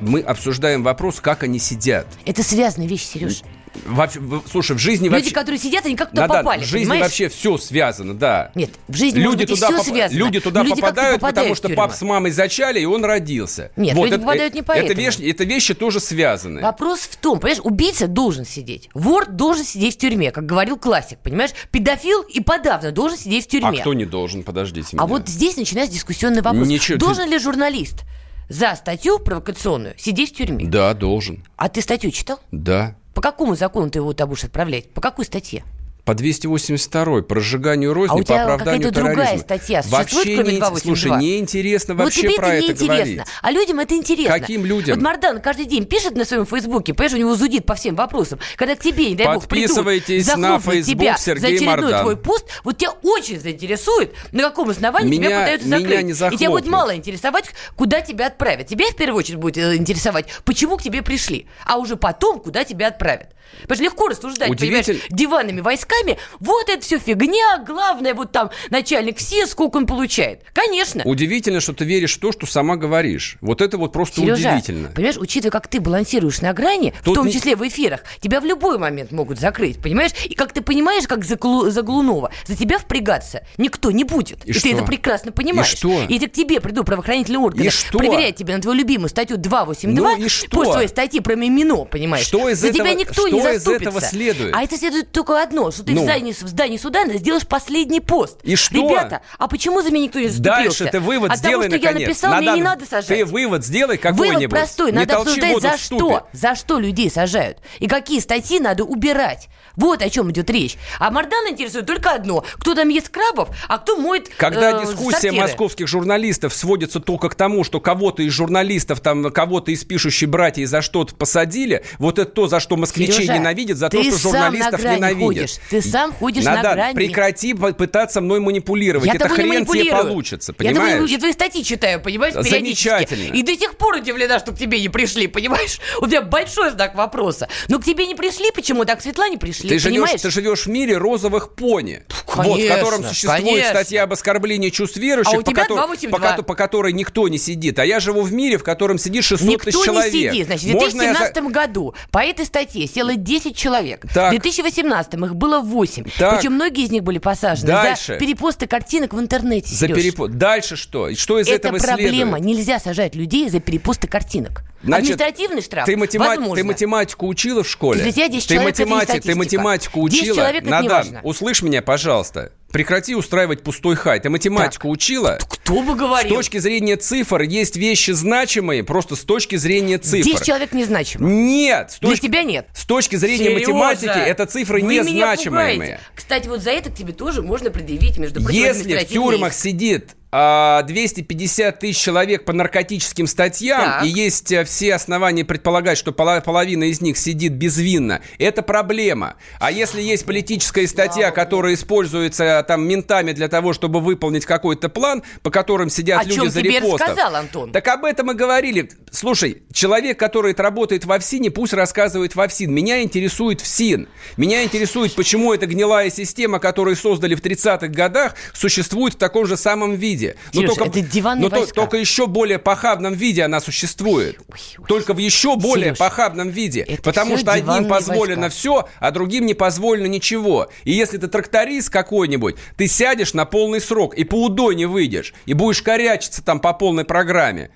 [0.00, 2.06] Мы обсуждаем вопрос, как они сидят.
[2.24, 3.42] Это связанная вещь, Сереж.
[3.86, 5.30] Вообще, слушай, в жизни Люди, вообще...
[5.34, 7.02] которые сидят, они как-то Надан, попали, в жизни понимаешь?
[7.04, 8.50] вообще все связано, да.
[8.54, 10.18] Нет, в жизни может люди быть, и туда, все поп- связано.
[10.18, 13.70] люди туда люди попадают, потому что пап с мамой зачали, и он родился.
[13.76, 15.00] Нет, люди попадают не это, поэтому.
[15.00, 16.60] вещи, это вещи тоже связаны.
[16.60, 21.18] Вопрос в том, понимаешь, убийца должен сидеть, вор должен сидеть в тюрьме, как говорил классик,
[21.18, 21.50] понимаешь?
[21.70, 23.80] Педофил и подавно должен сидеть в А тюрьме.
[23.80, 24.42] кто не должен?
[24.42, 25.06] Подождите А меня.
[25.06, 26.66] вот здесь начинается дискуссионный вопрос.
[26.68, 28.04] Ничего, ты- должен ли журналист
[28.48, 30.64] за статью провокационную сидеть в тюрьме?
[30.66, 31.44] Да, должен.
[31.56, 32.40] А ты статью читал?
[32.50, 32.96] Да.
[33.18, 34.90] По какому закону ты его туда будешь отправлять?
[34.90, 35.64] По какой статье?
[36.08, 39.44] По 282 по разжиганию розни, А по тебя оправданию какая-то другая терроризма.
[39.44, 40.80] статья Вообще не, 282?
[40.80, 43.20] Слушай, неинтересно вот вообще тебе про это это говорить.
[43.42, 44.40] а людям это интересно.
[44.40, 44.94] Каким людям?
[44.96, 48.38] Вот Мардан каждый день пишет на своем фейсбуке, понимаешь, у него зудит по всем вопросам.
[48.56, 51.66] Когда к тебе, не дай бог, придут, Подписывайтесь на захлопнут Facebook тебя Сергей за очередной
[51.76, 52.00] Мардан.
[52.04, 56.30] твой пост, вот тебя очень заинтересует, на каком основании тебя Меня- пытаются меня закрыть.
[56.30, 57.44] не И тебя будет мало интересовать,
[57.76, 58.66] куда тебя отправят.
[58.66, 62.64] Тебя в первую очередь будет э, интересовать, почему к тебе пришли, а уже потом, куда
[62.64, 63.34] тебя отправят.
[63.62, 65.60] Потому что легко рассуждать, понимаешь, Удивитель- диванными
[65.98, 70.42] войсками, вот это все фигня, главное, вот там начальник все, сколько он получает.
[70.52, 71.02] Конечно.
[71.04, 73.36] Удивительно, что ты веришь в то, что сама говоришь.
[73.40, 74.88] Вот это вот просто Сережа, удивительно.
[74.90, 78.40] понимаешь, учитывая, как ты балансируешь на грани, в Тут том не- числе в эфирах, тебя
[78.40, 80.12] в любой момент могут закрыть, понимаешь?
[80.24, 84.44] И как ты понимаешь, как за, Глу- за Глунова, за тебя впрягаться никто не будет.
[84.44, 84.62] И И, что?
[84.62, 85.72] ты это прекрасно понимаешь.
[85.74, 86.02] И что?
[86.08, 87.98] И если к тебе придут правоохранительные органы, И что?
[87.98, 90.50] проверять тебя на твою любимую статью 282, Ну и что?
[90.50, 92.26] после твоей статьи про Мимино, понимаешь?
[92.26, 93.88] Что из за этого- тебя никто не что из заступится.
[93.90, 94.54] этого следует?
[94.54, 96.00] А это следует только одно, что ты Ну.
[96.02, 98.38] в, здании, в здании суда сделаешь последний пост.
[98.42, 98.76] И что?
[98.76, 100.84] Ребята, а почему за меня никто не заступился?
[100.84, 102.00] Дальше ты вывод От сделай того, что наконец.
[102.00, 103.06] я написал, мне Надан, не надо сажать.
[103.08, 104.42] Ты вывод сделай какой-нибудь.
[104.42, 104.92] Вывод простой.
[104.92, 107.58] Не Надо обсуждать, за что, за что людей сажают.
[107.78, 109.48] И какие статьи надо убирать.
[109.76, 110.76] Вот о чем идет речь.
[110.98, 112.44] А Мардан интересует только одно.
[112.58, 115.36] Кто там ест крабов, а кто моет Когда э, дискуссия сортиры.
[115.42, 120.68] московских журналистов сводится только к тому, что кого-то из журналистов, там, кого-то из пишущей братьев
[120.68, 124.82] за что-то посадили, вот это то, за что москвичей Сережа, ненавидят, за то, что журналистов
[124.82, 125.22] ненавидят.
[125.22, 125.56] ходишь.
[125.70, 126.94] Ты сам ходишь на Надан, грани.
[126.94, 129.06] прекрати пытаться мной манипулировать.
[129.06, 131.10] Я это не хрен тебе получится, Я, тобой- понимаешь?
[131.10, 132.34] я твои статьи читаю, понимаешь.
[132.34, 133.34] Замечательно.
[133.34, 135.80] И до сих пор удивлена, что к тебе не пришли, понимаешь?
[136.00, 137.48] У тебя большой знак вопроса.
[137.68, 138.84] Но к тебе не пришли, почему?
[138.84, 140.20] Так к Светлане пришли, Ты живешь, понимаешь?
[140.20, 143.70] ты живешь в мире розовых пони, вот, в конечно, котором существует конечно.
[143.70, 146.36] статья об оскорблении чувств верующих, А у по, тебя котор- 282.
[146.36, 147.78] по по которой никто не сидит.
[147.78, 150.32] А я живу в мире, в котором сидит 600 Никто тысяч не человек.
[150.32, 150.46] сидит.
[150.46, 154.04] Значит, в Можно я за- 2017 году по этой статье село 10 человек.
[154.12, 154.28] Так.
[154.28, 156.04] В 2018 их было 8.
[156.18, 156.36] Так.
[156.38, 158.14] Причем многие из них были посажены Дальше.
[158.14, 159.74] за перепосты картинок в интернете.
[159.74, 161.14] За перепо- Дальше что?
[161.14, 162.38] Что из Это этого проблема.
[162.38, 162.44] следует?
[162.58, 164.62] Нельзя сажать людей за перепосты картинок.
[164.82, 166.54] Значит, Административный штраф Ты, матема- возможно.
[166.54, 168.02] ты математику учила в школе?
[168.02, 170.36] Для тебя 10 ты, человек это не математи- ты математику 10 учила?
[170.36, 171.20] человек это не Надан, важно.
[171.24, 172.52] услышь меня, пожалуйста.
[172.70, 174.20] Прекрати устраивать пустой хай.
[174.20, 175.38] Ты математику учила?
[175.48, 176.36] Кто бы С говорил?
[176.36, 180.24] точки зрения цифр есть вещи значимые, просто с точки зрения цифр.
[180.24, 181.26] 10 человек незначимо.
[181.28, 182.68] Нет, с Для точки, тебя нет.
[182.74, 185.72] с точки зрения Серёжа, математики это цифры вы меня незначимые.
[185.74, 186.00] пугаете.
[186.14, 190.10] Кстати, вот за это к тебе тоже можно предъявить, между прочим, Если в тюрьмах сидит
[190.30, 194.04] 250 тысяч человек по наркотическим статьям, Так.
[194.04, 199.36] и есть а, все основания предполагать, что половина из них сидит безвинно, это проблема.
[199.58, 204.90] А если есть политическая статья, которая используется а, там ментами для того, чтобы выполнить какой-то
[204.90, 207.00] план, по которым сидят О люди чем за тебе репостов.
[207.00, 207.72] рассказал, Антон.
[207.72, 208.90] Так об этом и говорили.
[209.10, 212.70] Слушай, человек, который работает в ФСИНе, пусть рассказывает в ФСИН.
[212.70, 214.08] Меня интересует ФСИН.
[214.36, 219.56] Меня интересует, почему эта гнилая система, которую создали в 30-х годах, существует в таком же
[219.56, 220.17] самом виде.
[220.52, 221.74] Серёж, это диванные но то- войска.
[221.74, 224.38] только еще более похабном виде она существует.
[224.52, 224.86] Ой, ой.
[224.86, 226.86] Только в еще более Серёж, похабном виде.
[227.02, 228.58] Потому что одним позволено войска.
[228.58, 230.68] все, а другим не позволено ничего.
[230.84, 235.32] И если ты тракторист какой-нибудь, ты сядешь на полный срок и по УДО не выйдешь,
[235.46, 237.70] и будешь корячиться там по полной программе.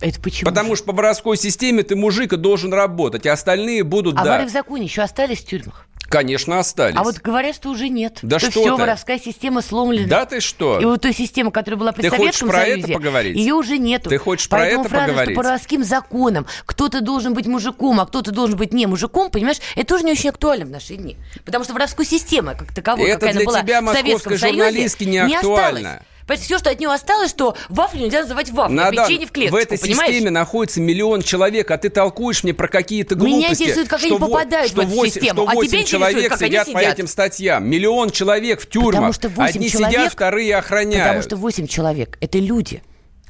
[0.00, 0.50] Это почему?
[0.50, 4.30] Потому что по воровской системе ты мужик и должен работать, а остальные будут, А да.
[4.32, 5.86] воры в законе еще остались в тюрьмах?
[6.12, 6.96] Конечно, остались.
[6.96, 8.18] А вот говорят, что уже нет.
[8.20, 8.82] Да что все, ты?
[8.82, 10.06] воровская система сломлена.
[10.08, 10.78] Да ты что?
[10.78, 13.36] И вот той системы, которая была при Ты хочешь Советском про это Союзе, поговорить?
[13.36, 14.10] ее уже нету.
[14.10, 15.34] Ты хочешь про Поэтому это фраза, поговорить?
[15.34, 19.58] что по воровским законам кто-то должен быть мужиком, а кто-то должен быть не мужиком, понимаешь,
[19.74, 21.16] это тоже не очень актуально в наши дни.
[21.46, 25.04] Потому что воровскую систему, как таковой, Это какая она была тебя, в Советском Союзе, журналистки,
[25.04, 25.86] не не осталось.
[26.32, 29.32] Понимаете, все, что от нее осталось, что вафлю нельзя называть вафлей, а Надо- печенье в
[29.32, 30.10] клеточку, в этой понимаешь?
[30.12, 33.62] системе находится миллион человек, а ты толкуешь мне про какие-то Меня глупости.
[33.64, 36.30] интересует, как что они попадают что в эту восемь- систему, Что а тебя 8 человек
[36.32, 36.94] как они сидят по сидят.
[36.94, 37.68] этим статьям.
[37.68, 38.92] Миллион человек в тюрьмах.
[38.92, 41.04] Потому что восемь Одни человек- сидят, вторые охраняют.
[41.06, 42.82] Потому что 8 человек– это люди,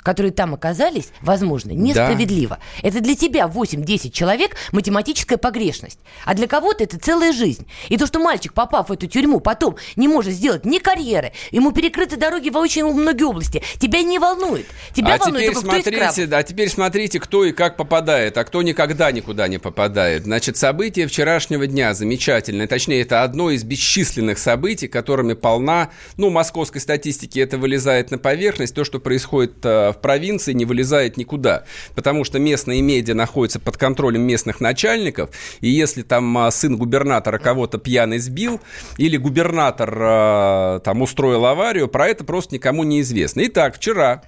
[0.03, 2.59] которые там оказались, возможно, несправедливо.
[2.83, 5.99] Это для тебя 8-10 человек– математическая погрешность.
[6.25, 7.67] А для кого-то это целая жизнь.
[7.89, 11.73] И то, что мальчик, попав в эту тюрьму, потом не может сделать ни карьеры, ему
[11.73, 14.67] перекрыты дороги в очень многие области, тебя не волнует.
[14.95, 17.77] Тебя а волнует теперь только кто из смотрите, да, а теперь смотрите, кто и как
[17.77, 20.25] попадает, а кто никогда никуда не попадает.
[20.25, 22.67] Значит, события вчерашнего дня замечательные.
[22.67, 28.75] Точнее, это одно из бесчисленных событий, которыми полна, ну, московской статистики это вылезает на поверхность.
[28.75, 31.65] То, что происходит э, в провинции, не вылезает никуда.
[31.95, 35.31] Потому что местные медиа находятся под контролем местных начальников.
[35.61, 38.61] И если там а, сын губернатора кого-то пьяный сбил,
[38.99, 43.43] или губернатор э, там устроил аварию, про это просто никому не известно.
[43.45, 44.23] Итак, вчера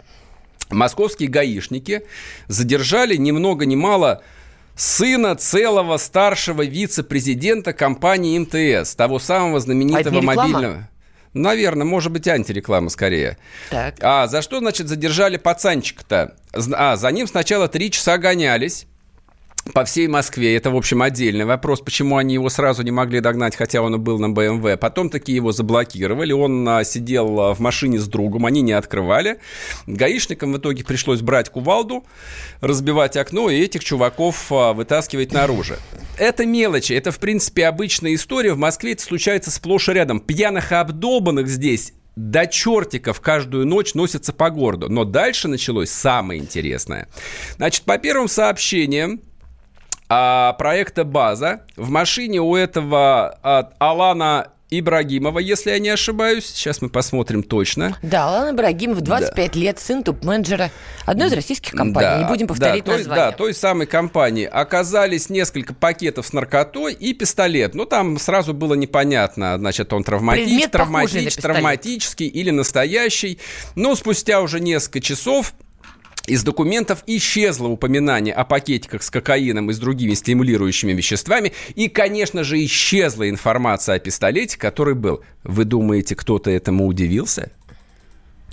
[0.71, 2.03] московские гаишники
[2.49, 4.23] задержали ни много ни мало
[4.77, 10.89] сына целого старшего вице-президента компании МТС, того самого знаменитого А мобильного.
[11.35, 13.37] Наверное, может быть, антиреклама скорее.
[13.71, 13.97] Так.
[14.01, 16.37] А за что, значит, задержали пацанчика-то?
[16.73, 18.87] А, за ним сначала три часа гонялись
[19.73, 20.57] по всей Москве.
[20.57, 24.19] Это, в общем, отдельный вопрос, почему они его сразу не могли догнать, хотя он был
[24.19, 24.79] на БМВ.
[24.79, 26.33] Потом такие его заблокировали.
[26.33, 29.39] Он а, сидел а, в машине с другом, они не открывали.
[29.87, 32.05] Гаишникам в итоге пришлось брать кувалду,
[32.61, 35.75] разбивать окно и этих чуваков а, вытаскивать наружу.
[36.19, 38.53] Это мелочи, это, в принципе, обычная история.
[38.53, 40.21] В Москве это случается сплошь и рядом.
[40.21, 44.89] Пьяных и обдолбанных здесь до чертиков каждую ночь носятся по городу.
[44.89, 47.09] Но дальше началось самое интересное.
[47.57, 49.21] Значит, по первым сообщениям,
[50.17, 51.63] а, проекта «База».
[51.77, 56.47] В машине у этого а, Алана Ибрагимова, если я не ошибаюсь.
[56.47, 57.99] Сейчас мы посмотрим точно.
[58.03, 60.71] Да, Алан Ибрагимов, 25 лет, сын топ-менеджера
[61.05, 62.09] одной из российских компаний.
[62.09, 63.25] Да, не будем повторять да, той, название.
[63.27, 64.47] да, той самой компании.
[64.47, 67.75] Оказались несколько пакетов с наркотой и пистолет.
[67.75, 73.39] Ну, там сразу было непонятно, значит, он травматич, травматич, травматический или настоящий.
[73.75, 75.55] Но спустя уже несколько часов
[76.27, 81.53] из документов исчезло упоминание о пакетиках с кокаином и с другими стимулирующими веществами.
[81.75, 85.23] И, конечно же, исчезла информация о пистолете, который был.
[85.43, 87.51] Вы думаете, кто-то этому удивился?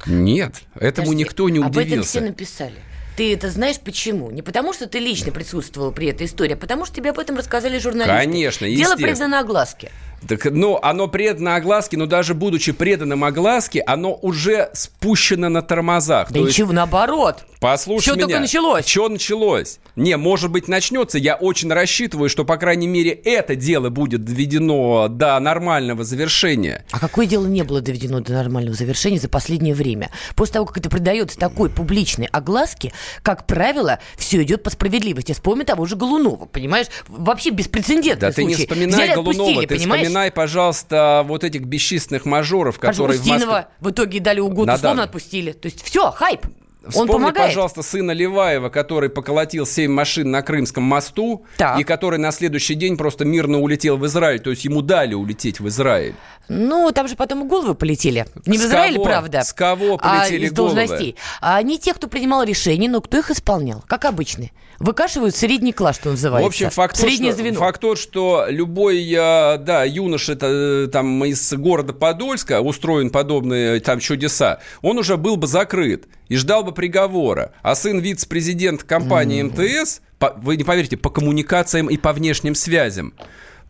[0.05, 2.09] Нет, этому Подожди, никто не Об этом удивился.
[2.09, 2.73] все написали.
[3.15, 4.31] Ты это знаешь почему?
[4.31, 7.37] Не потому, что ты лично присутствовал при этой истории, а потому, что тебе об этом
[7.37, 8.15] рассказали журналисты.
[8.15, 9.91] Конечно, Дело предано огласке.
[10.27, 16.27] Так, ну, оно предано огласке, но даже будучи преданным огласке, оно уже спущено на тормозах.
[16.29, 17.43] Да То есть, ничего, наоборот.
[17.59, 18.25] послушай Всё меня.
[18.27, 18.85] только началось.
[18.87, 19.79] Что началось?
[19.95, 21.17] Не, может быть, начнется.
[21.17, 26.85] Я очень рассчитываю, что, по крайней мере, это дело будет доведено до нормального завершения.
[26.91, 30.11] А какое дело не было доведено до нормального завершения за последнее время?
[30.35, 35.31] После того, как это придается такой публичной огласке, как правило, все идет по справедливости.
[35.33, 36.87] Вспомни того же Голунова, понимаешь?
[37.07, 38.67] Вообще беспрецедентный Да ты не случай.
[38.67, 40.10] вспоминай Взяли, Голунова, ты понимаешь?
[40.11, 43.67] Вспоминай, пожалуйста, вот этих бесчисленных мажоров, которые в Москве...
[43.79, 44.77] В итоге дали угод, Да-да.
[44.77, 45.51] условно отпустили.
[45.53, 46.45] То есть все, хайп.
[46.83, 47.49] Он Вспомни, помогает.
[47.49, 51.79] пожалуйста, сына Леваева, который поколотил 7 машин на Крымском мосту, Так.
[51.79, 54.39] и который на следующий день просто мирно улетел в Израиль.
[54.39, 56.15] То есть ему дали улететь в Израиль.
[56.49, 58.25] Ну, там же потом и головы полетели.
[58.47, 59.05] Не в С Израиле, кого?
[59.05, 59.41] правда.
[59.43, 60.73] С кого а полетели из головы?
[60.75, 61.15] должностей.
[61.39, 63.83] А не те, кто принимал решения, но кто их исполнял.
[63.87, 64.47] Как обычно.
[64.83, 66.43] Выкашивают средний класс, что называется.
[66.43, 67.59] В общем, факт тот, Среднее что, звено.
[67.59, 73.99] факт тот, что любой, э, да, юноша э, там из города Подольска, устроен подобные там
[73.99, 77.53] чудеса, он уже был бы закрыт и ждал бы приговора.
[77.61, 83.13] А сын вице-президента компании МТС, по- вы не поверите, по коммуникациям и по внешним связям,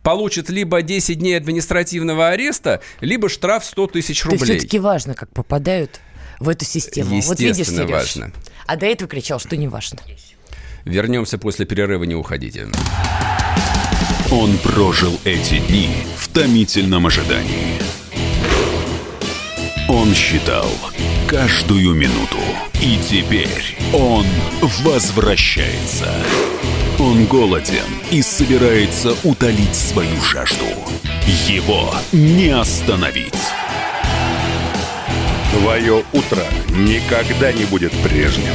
[0.02, 4.44] получит либо 10 дней административного ареста, либо штраф 100 тысяч То рублей.
[4.58, 6.00] все-таки важно, как попадают
[6.40, 7.20] в эту систему.
[7.20, 8.00] вот видишь, Естественно, Сереж.
[8.00, 8.32] важно.
[8.66, 9.98] А до этого кричал, что не важно.
[10.84, 12.68] Вернемся после перерыва, не уходите.
[14.30, 17.78] Он прожил эти дни в томительном ожидании.
[19.88, 20.70] Он считал
[21.28, 22.38] каждую минуту.
[22.80, 24.26] И теперь он
[24.82, 26.12] возвращается.
[26.98, 30.66] Он голоден и собирается утолить свою жажду.
[31.46, 33.32] Его не остановить.
[35.52, 38.54] Твое утро никогда не будет прежним.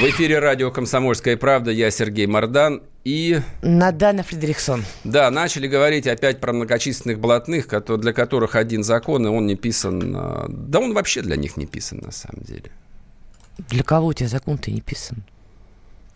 [0.00, 1.70] В эфире радио «Комсомольская правда».
[1.70, 2.82] Я Сергей Мордан.
[3.04, 4.82] И, Надана Фредериксон.
[5.04, 10.14] да, начали говорить опять про многочисленных блатных, для которых один закон, и он не писан...
[10.16, 12.70] а, Да он вообще для них не писан, на самом деле.
[13.68, 15.22] Для кого у тебя закон-то не писан?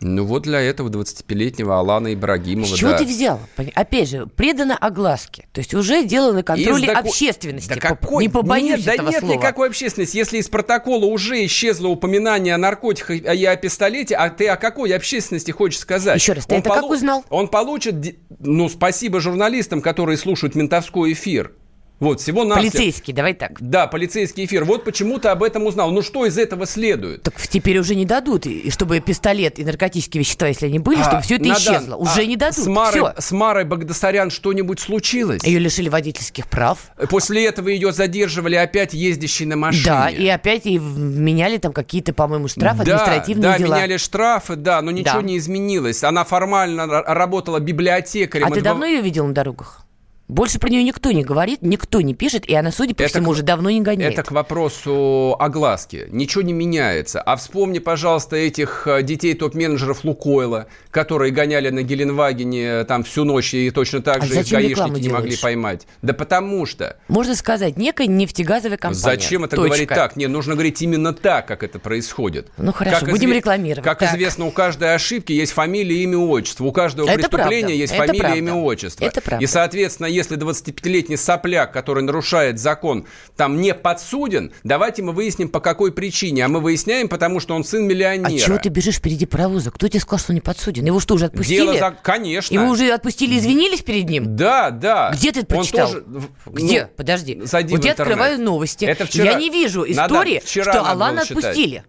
[0.00, 2.98] Ну вот для этого 25-летнего Алана Ибрагимова, С чего да.
[2.98, 3.40] ты взял?
[3.74, 5.46] Опять же, предано огласке.
[5.52, 6.02] То есть уже
[6.44, 7.68] контроле Из доку- общественности.
[7.68, 8.24] Да какой?
[8.24, 9.34] Не побоюсь нет, да этого нет слова.
[9.34, 10.16] никакой общественности.
[10.16, 14.94] Если из протокола уже исчезло упоминание о наркотиках и о пистолете, а ты о какой
[14.94, 16.20] общественности хочешь сказать?
[16.20, 17.24] Еще раз, ты это как узнал?
[17.30, 17.94] Он получит,
[18.38, 21.52] ну, спасибо журналистам, которые слушают ментовской эфир.
[22.00, 23.56] Вот, всего на Полицейский, давай так.
[23.60, 24.64] Да, полицейский эфир.
[24.64, 25.90] Вот почему ты об этом узнал.
[25.90, 27.22] Ну, что из этого следует?
[27.24, 31.16] Так теперь уже не дадут, и чтобы пистолет и наркотические вещества, если они были, чтобы
[31.16, 31.96] А, все это Надан, исчезло.
[31.96, 32.64] Уже а не дадут.
[32.64, 33.14] С Марой, Все.
[33.18, 35.42] с Марой Багдасарян что-нибудь случилось?
[35.42, 36.78] Ее лишили водительских прав.
[37.10, 39.84] После этого ее задерживали опять ездящей на машине.
[39.84, 43.76] Да, и опять и меняли там какие-то, по-моему, штрафы, да, административные да, дела.
[43.76, 45.22] меняли штрафы, да, но ничего Да.
[45.22, 46.04] не изменилось.
[46.04, 48.46] Она формально работала библиотекарем.
[48.46, 49.84] А ты давно ее видел на дорогах?
[50.28, 53.26] Больше про нее никто не говорит, никто не пишет, и она, судя по Это всему,
[53.26, 54.12] к- уже давно не гоняет.
[54.12, 56.06] Это к вопросу огласки.
[56.10, 57.22] Ничего не меняется.
[57.22, 63.24] А вспомни, пожалуйста, этих э, детей топ-менеджеров Лукойла, которые гоняли на Геленвагене э, там всю
[63.24, 65.86] ночь, и точно так А же их гаишники не могли поймать.
[66.02, 66.98] Да потому что.
[67.08, 69.00] Можно сказать, некая нефтегазовая компания.
[69.02, 69.66] Зачем это Точка.
[69.68, 70.16] говорить так?
[70.16, 72.48] Не, нужно говорить именно так, как это происходит.
[72.58, 73.82] Ну, хорошо, будем рекламировать.
[73.84, 74.12] Как Так.
[74.12, 76.64] известно, у каждой ошибки есть фамилия, имя, отчество.
[76.64, 78.38] У каждого Это преступления правда, есть это фамилия, правда.
[78.38, 79.04] имя, отчество.
[79.06, 79.42] Это правда.
[79.42, 83.06] И, соответственно, если 25-летний сопляк, который нарушает закон,
[83.36, 86.44] там не подсуден, давайте мы выясним, по какой причине.
[86.44, 88.28] А мы выясняем, потому что он сын миллионера.
[88.28, 89.70] А чего ты бежишь впереди паровоза?
[89.70, 90.84] Кто тебе сказал, что он не подсуден?
[90.84, 91.56] Его что, уже отпустили?
[91.56, 91.90] Дело за...
[92.02, 92.52] Конечно.
[92.54, 94.36] Его уже отпустили, извинились перед ним?
[94.36, 95.10] Да, да.
[95.14, 95.88] Где ты это Он прочитал?
[95.88, 96.82] тоже- в- Где?
[96.82, 97.40] ну, Подожди.
[97.44, 98.12] зайди вот в я интернет.
[98.12, 98.84] открываю новости.
[98.84, 101.84] Это вчера- Я не вижу Надо- истории, вчера что надо Алана отпустили.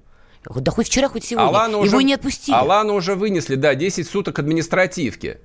[0.55, 1.47] Да хоть вчера, хоть сегодня.
[1.49, 2.55] Алана Его уже- не отпустили.
[2.55, 5.39] Алана уже вынесли, да, 10 суток административки.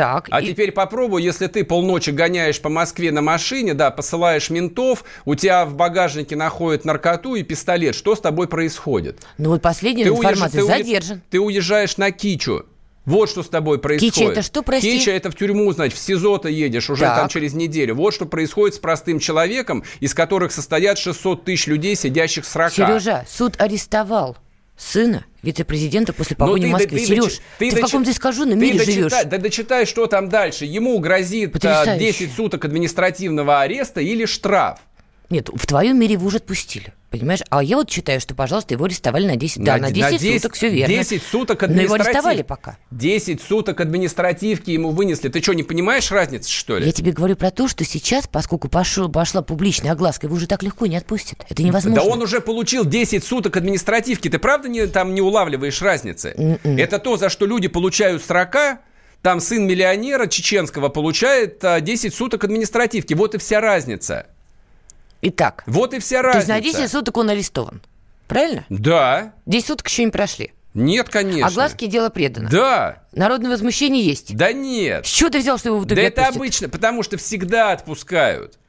[0.00, 0.28] Так.
[0.30, 5.04] А и- теперь попробуй, если ты полночи гоняешь по Москве на машине, да, посылаешь ментов,
[5.26, 7.94] у тебя в багажнике находят наркоту и пистолет.
[7.94, 9.18] Что с тобой происходит?
[9.36, 10.62] Ну вот последняя Ты уезж- информация.
[10.62, 11.22] ты уе- Задержан.
[11.28, 12.64] Ты уезжаешь на Кичу.
[13.04, 14.14] Вот что с тобой происходит.
[14.14, 14.98] Кича это что, прости?
[14.98, 17.16] Кича это в тюрьму, значит, в СИЗО ты едешь уже Так.
[17.18, 17.94] там через неделю.
[17.94, 22.74] Вот что происходит с простым человеком, из которых состоят 600 тысяч людей, сидящих с рака.
[22.74, 24.36] Сережа, суд арестовал
[24.80, 26.90] сына вице-президента после Ну, погони в ты- Москве.
[26.90, 29.12] ты- ты Сереж, дочи- ты, в дочи- каком-то искаженном ты мире дочитай- живешь.
[29.26, 30.64] Да дочитай, что там дальше.
[30.64, 31.98] Ему грозит а, Потрясающе.
[31.98, 34.78] 10 суток административного ареста или штраф.
[35.30, 36.92] Нет, в твоем мире его уже отпустили.
[37.10, 37.40] Понимаешь?
[37.50, 40.68] А я вот считаю, что, пожалуйста, его арестовали на 10, да, на 10, суток, все
[40.68, 40.94] верно.
[40.94, 42.78] 10 суток Но его арестовали пока.
[42.90, 45.28] 10 суток административки ему вынесли.
[45.28, 46.86] Ты что, не понимаешь разницы, что ли?
[46.86, 50.62] Я тебе говорю про то, что сейчас, поскольку пошел, пошла публичная огласка, его уже так
[50.62, 51.44] легко не отпустят.
[51.48, 52.00] Это невозможно.
[52.02, 54.28] Да он уже получил 10 суток административки.
[54.28, 56.34] Ты правда не, там не улавливаешь разницы?
[56.36, 56.76] М-м.
[56.76, 58.80] Это то, за что люди получают срока.
[59.22, 63.14] Там сын миллионера чеченского получает а, 10 суток административки.
[63.14, 64.26] Вот и вся разница.
[65.22, 66.52] Итак, Вот и вся то есть разница.
[66.78, 67.82] на 10 суток он арестован.
[68.28, 68.64] Правильно?
[68.68, 69.32] Да.
[69.46, 70.52] 10 суток еще не прошли.
[70.72, 71.48] Нет, конечно.
[71.48, 72.48] Огласки дело предано.
[72.48, 73.02] Да.
[73.12, 74.36] Народное возмущение есть.
[74.36, 75.04] Да нет.
[75.04, 76.36] С чего ты взял, что его в итоге Да это отпустят?
[76.36, 78.59] обычно, потому что всегда отпускают.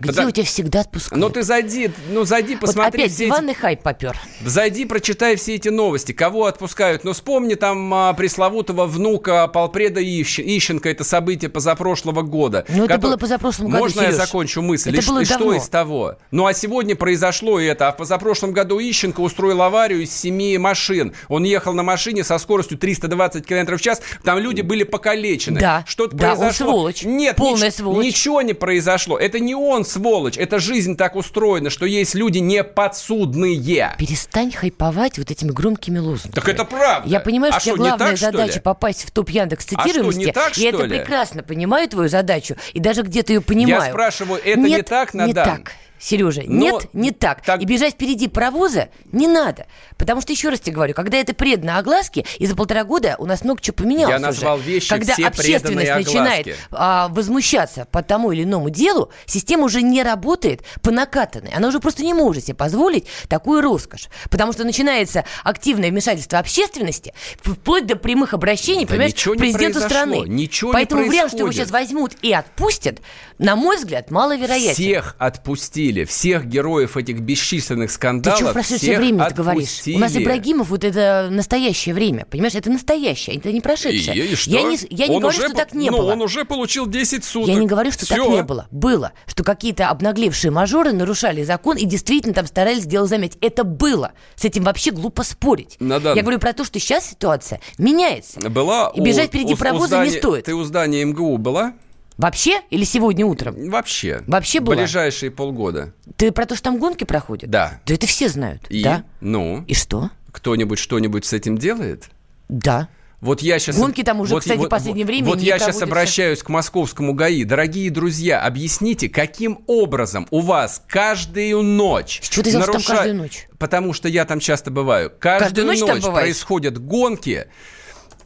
[0.00, 1.20] Где Потому- у тебя всегда отпускают?
[1.20, 4.16] Ну ты зайди, ну зайди, Вот посмотри опять все эти- диванный хайп попер.
[4.44, 6.12] Зайди, прочитай все эти новости.
[6.12, 7.04] Кого отпускают?
[7.04, 10.88] Ну, вспомни там а, пресловутого внука полпреда Ищ- Ищенко.
[10.88, 12.64] Это событие позапрошлого года.
[12.68, 14.16] Ну, это было позапрошлом году, Можно я Серёж?
[14.16, 14.90] закончу мысль?
[14.90, 15.54] Это и было и что давно.
[15.54, 16.16] из того?
[16.30, 17.88] Ну, а сегодня произошло это.
[17.88, 21.12] А в позапрошлом году Ищенко устроил аварию из семи машин.
[21.28, 24.00] Он ехал на машине со скоростью 320 км в час.
[24.24, 25.60] Там люди были покалечены.
[25.60, 26.66] Да, Что-то да, он произошло.
[26.66, 27.02] сволочь.
[27.04, 28.06] Нет, Полная нич- сволочь.
[28.06, 29.18] ничего не произошло.
[29.18, 30.38] Это не он сволочь.
[30.38, 33.94] Это жизнь так устроена, что есть люди неподсудные.
[33.98, 36.32] Перестань хайповать вот этими громкими лозунгами.
[36.34, 37.08] Так это правда.
[37.08, 38.60] Я понимаю, А что что, не главная так, что задача ли?
[38.60, 40.18] попасть в топ Яндекс А что, цитируемости.
[40.20, 40.98] не так, я что это ли?
[41.00, 43.82] прекрасно понимаю твою задачу и даже где-то ее понимаю.
[43.84, 45.58] Я спрашиваю, это не Нет, так, не Надан?
[45.58, 45.72] так.
[46.00, 47.42] Сережа, Но нет, не так.
[47.44, 49.66] так- И бежать впереди паровоза не надо.
[49.98, 53.26] Потому что, еще раз тебе говорю, когда это предано огласке, и за полтора года у
[53.26, 54.64] нас много чего поменялось Я назвал уже.
[54.64, 60.02] вещи Когда все общественность начинает а, возмущаться по тому или иному делу, система уже не
[60.02, 61.50] работает по накатанной.
[61.54, 64.08] Она уже просто не может себе позволить такую роскошь.
[64.30, 70.24] Потому что начинается активное вмешательство общественности, вплоть до прямых обращений, Да понимаешь, к президенту страны.
[70.26, 71.68] ничего не Поэтому вариант, что его происходит.
[71.68, 73.00] сейчас возьмут и отпустят,
[73.38, 74.72] на мой взгляд, маловероятен.
[74.74, 75.89] Всех отпустили.
[75.90, 76.04] Отпустили.
[76.04, 79.80] Всех героев этих бесчисленных скандалов Ты что в прошедшее время ты говоришь?
[79.86, 82.26] У нас Ибрагимов вот это настоящее время.
[82.30, 84.26] Понимаешь, это настоящее, это не И, прошедшее.
[84.26, 84.50] и что?
[84.50, 86.12] Я не, я не Он говорю, уже что так не ну, было.
[86.12, 87.48] он уже получил 10 суток.
[87.48, 88.30] Я не говорю, что так Всё.
[88.30, 88.66] не было.
[88.70, 89.12] Было.
[89.26, 93.38] Что какие-то обнаглевшие мажоры нарушали закон и действительно там старались сделать заметить.
[93.40, 94.12] Это было.
[94.36, 95.76] С этим вообще глупо спорить.
[95.80, 96.16] Надан.
[96.16, 98.40] Я говорю про то, что сейчас ситуация меняется.
[98.50, 100.44] Была И бежать у- впереди у- у паровоза не здания- стоит.
[100.44, 101.74] Ты у здания МГУ была?
[102.20, 103.70] Вообще или сегодня утром?
[103.70, 104.22] Вообще.
[104.26, 104.76] Вообще была?
[104.76, 105.94] Ближайшие полгода.
[106.16, 107.48] Ты про то, что там гонки проходят?
[107.48, 107.80] Да.
[107.86, 108.66] Да это все знают.
[108.68, 108.84] И?
[108.84, 109.04] Да.
[109.22, 109.64] Ну?
[109.66, 110.10] И что?
[110.30, 112.10] Кто-нибудь что-нибудь с этим делает?
[112.50, 112.88] Да.
[113.22, 113.76] Вот я сейчас...
[113.76, 117.44] Гонки там уже, кстати, в последнее время Вот я сейчас обращаюсь к московскому ГАИ.
[117.44, 122.20] Дорогие друзья, объясните, каким образом у вас каждую ночь...
[122.22, 123.48] С чего ты что там каждую ночь?
[123.58, 125.10] Потому что я там часто бываю.
[125.10, 126.24] Каждую, Каждую ночь бываешь?
[126.24, 127.46] происходят гонки.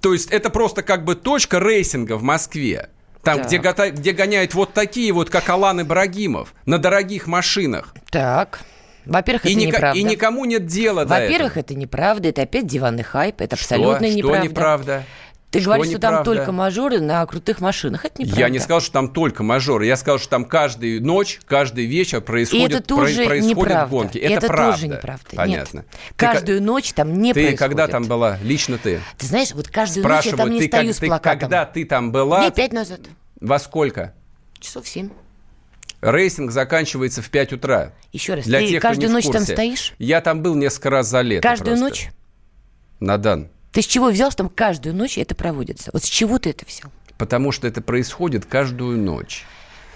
[0.01, 2.91] То есть это просто как бы точка рейсинга в Москве.
[3.25, 3.47] Там, Так.
[3.47, 7.95] где, гота- где гоняют вот такие вот, как Алан Ибрагимов, на дорогих машинах.
[8.11, 8.61] Так.
[9.07, 9.99] Во-первых, И, это ника- неправда.
[9.99, 13.65] и никому нет дела Во-первых, это неправда, это опять диванный хайп, это Что?
[13.77, 14.43] абсолютно Что неправда.
[14.49, 15.05] неправда?
[15.55, 18.05] Ты Что говоришь, что там только мажоры на крутых машинах.
[18.05, 18.41] Это неправда.
[18.41, 19.87] Я не сказал, что там только мажоры.
[19.87, 23.87] Я сказал, что там каждую ночь, каждый вечер И происходят, это тоже про- происходят неправда.
[23.91, 24.19] гонки.
[24.19, 24.73] И Это, это правда.
[24.73, 25.25] тоже неправда.
[25.31, 25.37] Нет.
[25.37, 25.85] Понятно.
[26.09, 27.59] Ты Каждую ночь там не Ты происходит.
[27.61, 28.37] когда там была?
[28.43, 29.01] Лично ты?
[29.17, 31.39] Ты знаешь, вот каждую ночь я там не ты, стою как- с ты плакатом.
[31.41, 32.41] когда ты там была?
[32.41, 33.01] Дней пять назад.
[33.41, 34.13] Во сколько?
[34.59, 35.11] Часов семь.
[36.01, 37.93] Racing заканчивается в 5 утра.
[38.13, 39.95] Еще раз, Для ты тех, кто каждую ночь там стоишь?
[39.99, 41.85] Я там был несколько раз за лето Каждую просто.
[41.85, 42.09] ночь?
[43.01, 43.49] Надан.
[43.75, 45.91] Ты с чего взял, что там каждую ночь это проводится?
[45.93, 46.93] Вот с чего ты это взял?
[47.19, 49.45] Потому что это происходит каждую ночь.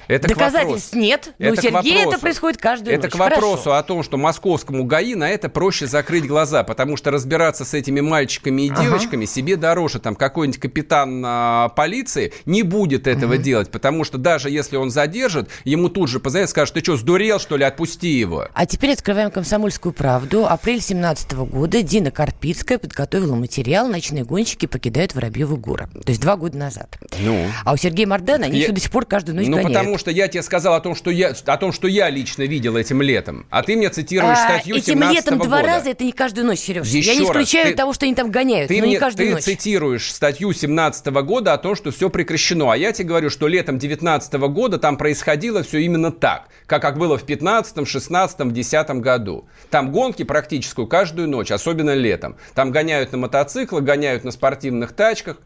[0.08, 1.34] Это Доказательств нет.
[1.38, 3.12] Но у Это к Сергея это происходит каждую Это ночь.
[3.12, 3.72] к вопросу Хорошо.
[3.74, 8.00] о том, что московскому ГАИ на это проще закрыть глаза, потому что разбираться с этими
[8.00, 8.82] мальчиками и Ага.
[8.82, 9.98] девочками себе дороже.
[10.00, 15.48] Там какой-нибудь капитан а, полиции не будет этого делать, потому что даже если он задержит,
[15.64, 18.46] ему тут же позвонят, скажут, ты что, сдурел, что ли, отпусти его.
[18.54, 20.46] А теперь открываем «Комсомольскую правду».
[20.46, 25.88] Апрель 17 года Дина Карпицкая подготовила материал «Ночные гонщики покидают Воробьевы горы».
[26.04, 26.98] То есть два года назад.
[27.20, 29.74] Ну, А у Сергея Мардана они Я- все до сих пор каждую ночь ну гоняют.
[29.76, 32.76] потому что я тебе сказал о том, что я, о том, что я лично видел
[32.76, 35.62] этим летом, а ты мне цитируешь А, статью этим 17 летом два года.
[35.72, 36.86] раза это не каждую ночь, Сереж.
[36.86, 38.98] Еще Я не раз, исключаю ты- того, что они там гоняют, Ты но мне не
[38.98, 39.44] каждую ты ночь.
[39.44, 42.72] цитируешь статью 17 года о том, что все прекращено.
[42.72, 46.98] А я тебе говорю, что летом 19 года там происходило все именно так, как, как
[46.98, 49.46] было в 15, 16, 10 году.
[49.70, 52.36] Там гонки практически каждую ночь, особенно летом.
[52.54, 55.38] Там гоняют на мотоциклах, гоняют на спортивных тачках.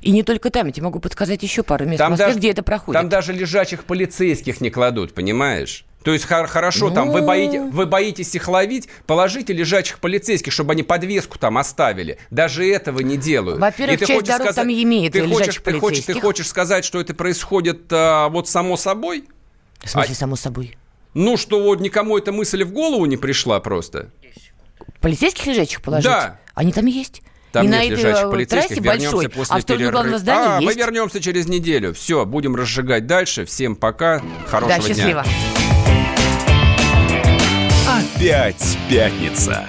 [0.00, 2.38] И не только там, я тебе могу подсказать еще пару мест в Там Москве, даже,
[2.38, 3.00] где это проходит.
[3.00, 5.84] там даже лежачих полицейских не кладут, понимаешь?
[6.02, 7.26] То есть хор- хорошо, там вы, Ну.
[7.28, 12.18] боите, вы боитесь их ловить, положите лежачих полицейских, чтобы они подвеску там оставили.
[12.32, 13.60] Даже этого не делают.
[13.60, 17.14] Во-первых, часть хочешь дорог там имеет ты хочешь, ты, хочешь, ты хочешь сказать, что это
[17.14, 19.28] происходит а, вот само собой?
[19.84, 20.76] В смысле, А- само собой.
[21.14, 24.08] Ну, что вот никому эта мысль в голову не пришла просто.
[25.00, 26.04] Полицейских лежачих положить?
[26.06, 26.40] Да.
[26.54, 27.22] Они там есть.
[27.52, 28.76] Там и нет лежачих э, полицейских.
[28.78, 29.90] Вернемся большой, после а в перерыва.
[29.92, 30.78] главного здания а, мы есть.
[30.78, 31.92] вернемся через неделю.
[31.94, 33.44] Все, будем разжигать дальше.
[33.44, 34.22] Всем пока.
[34.48, 34.94] Хорошего Да, дня.
[34.94, 35.24] счастливо.
[38.16, 39.68] Опять пятница.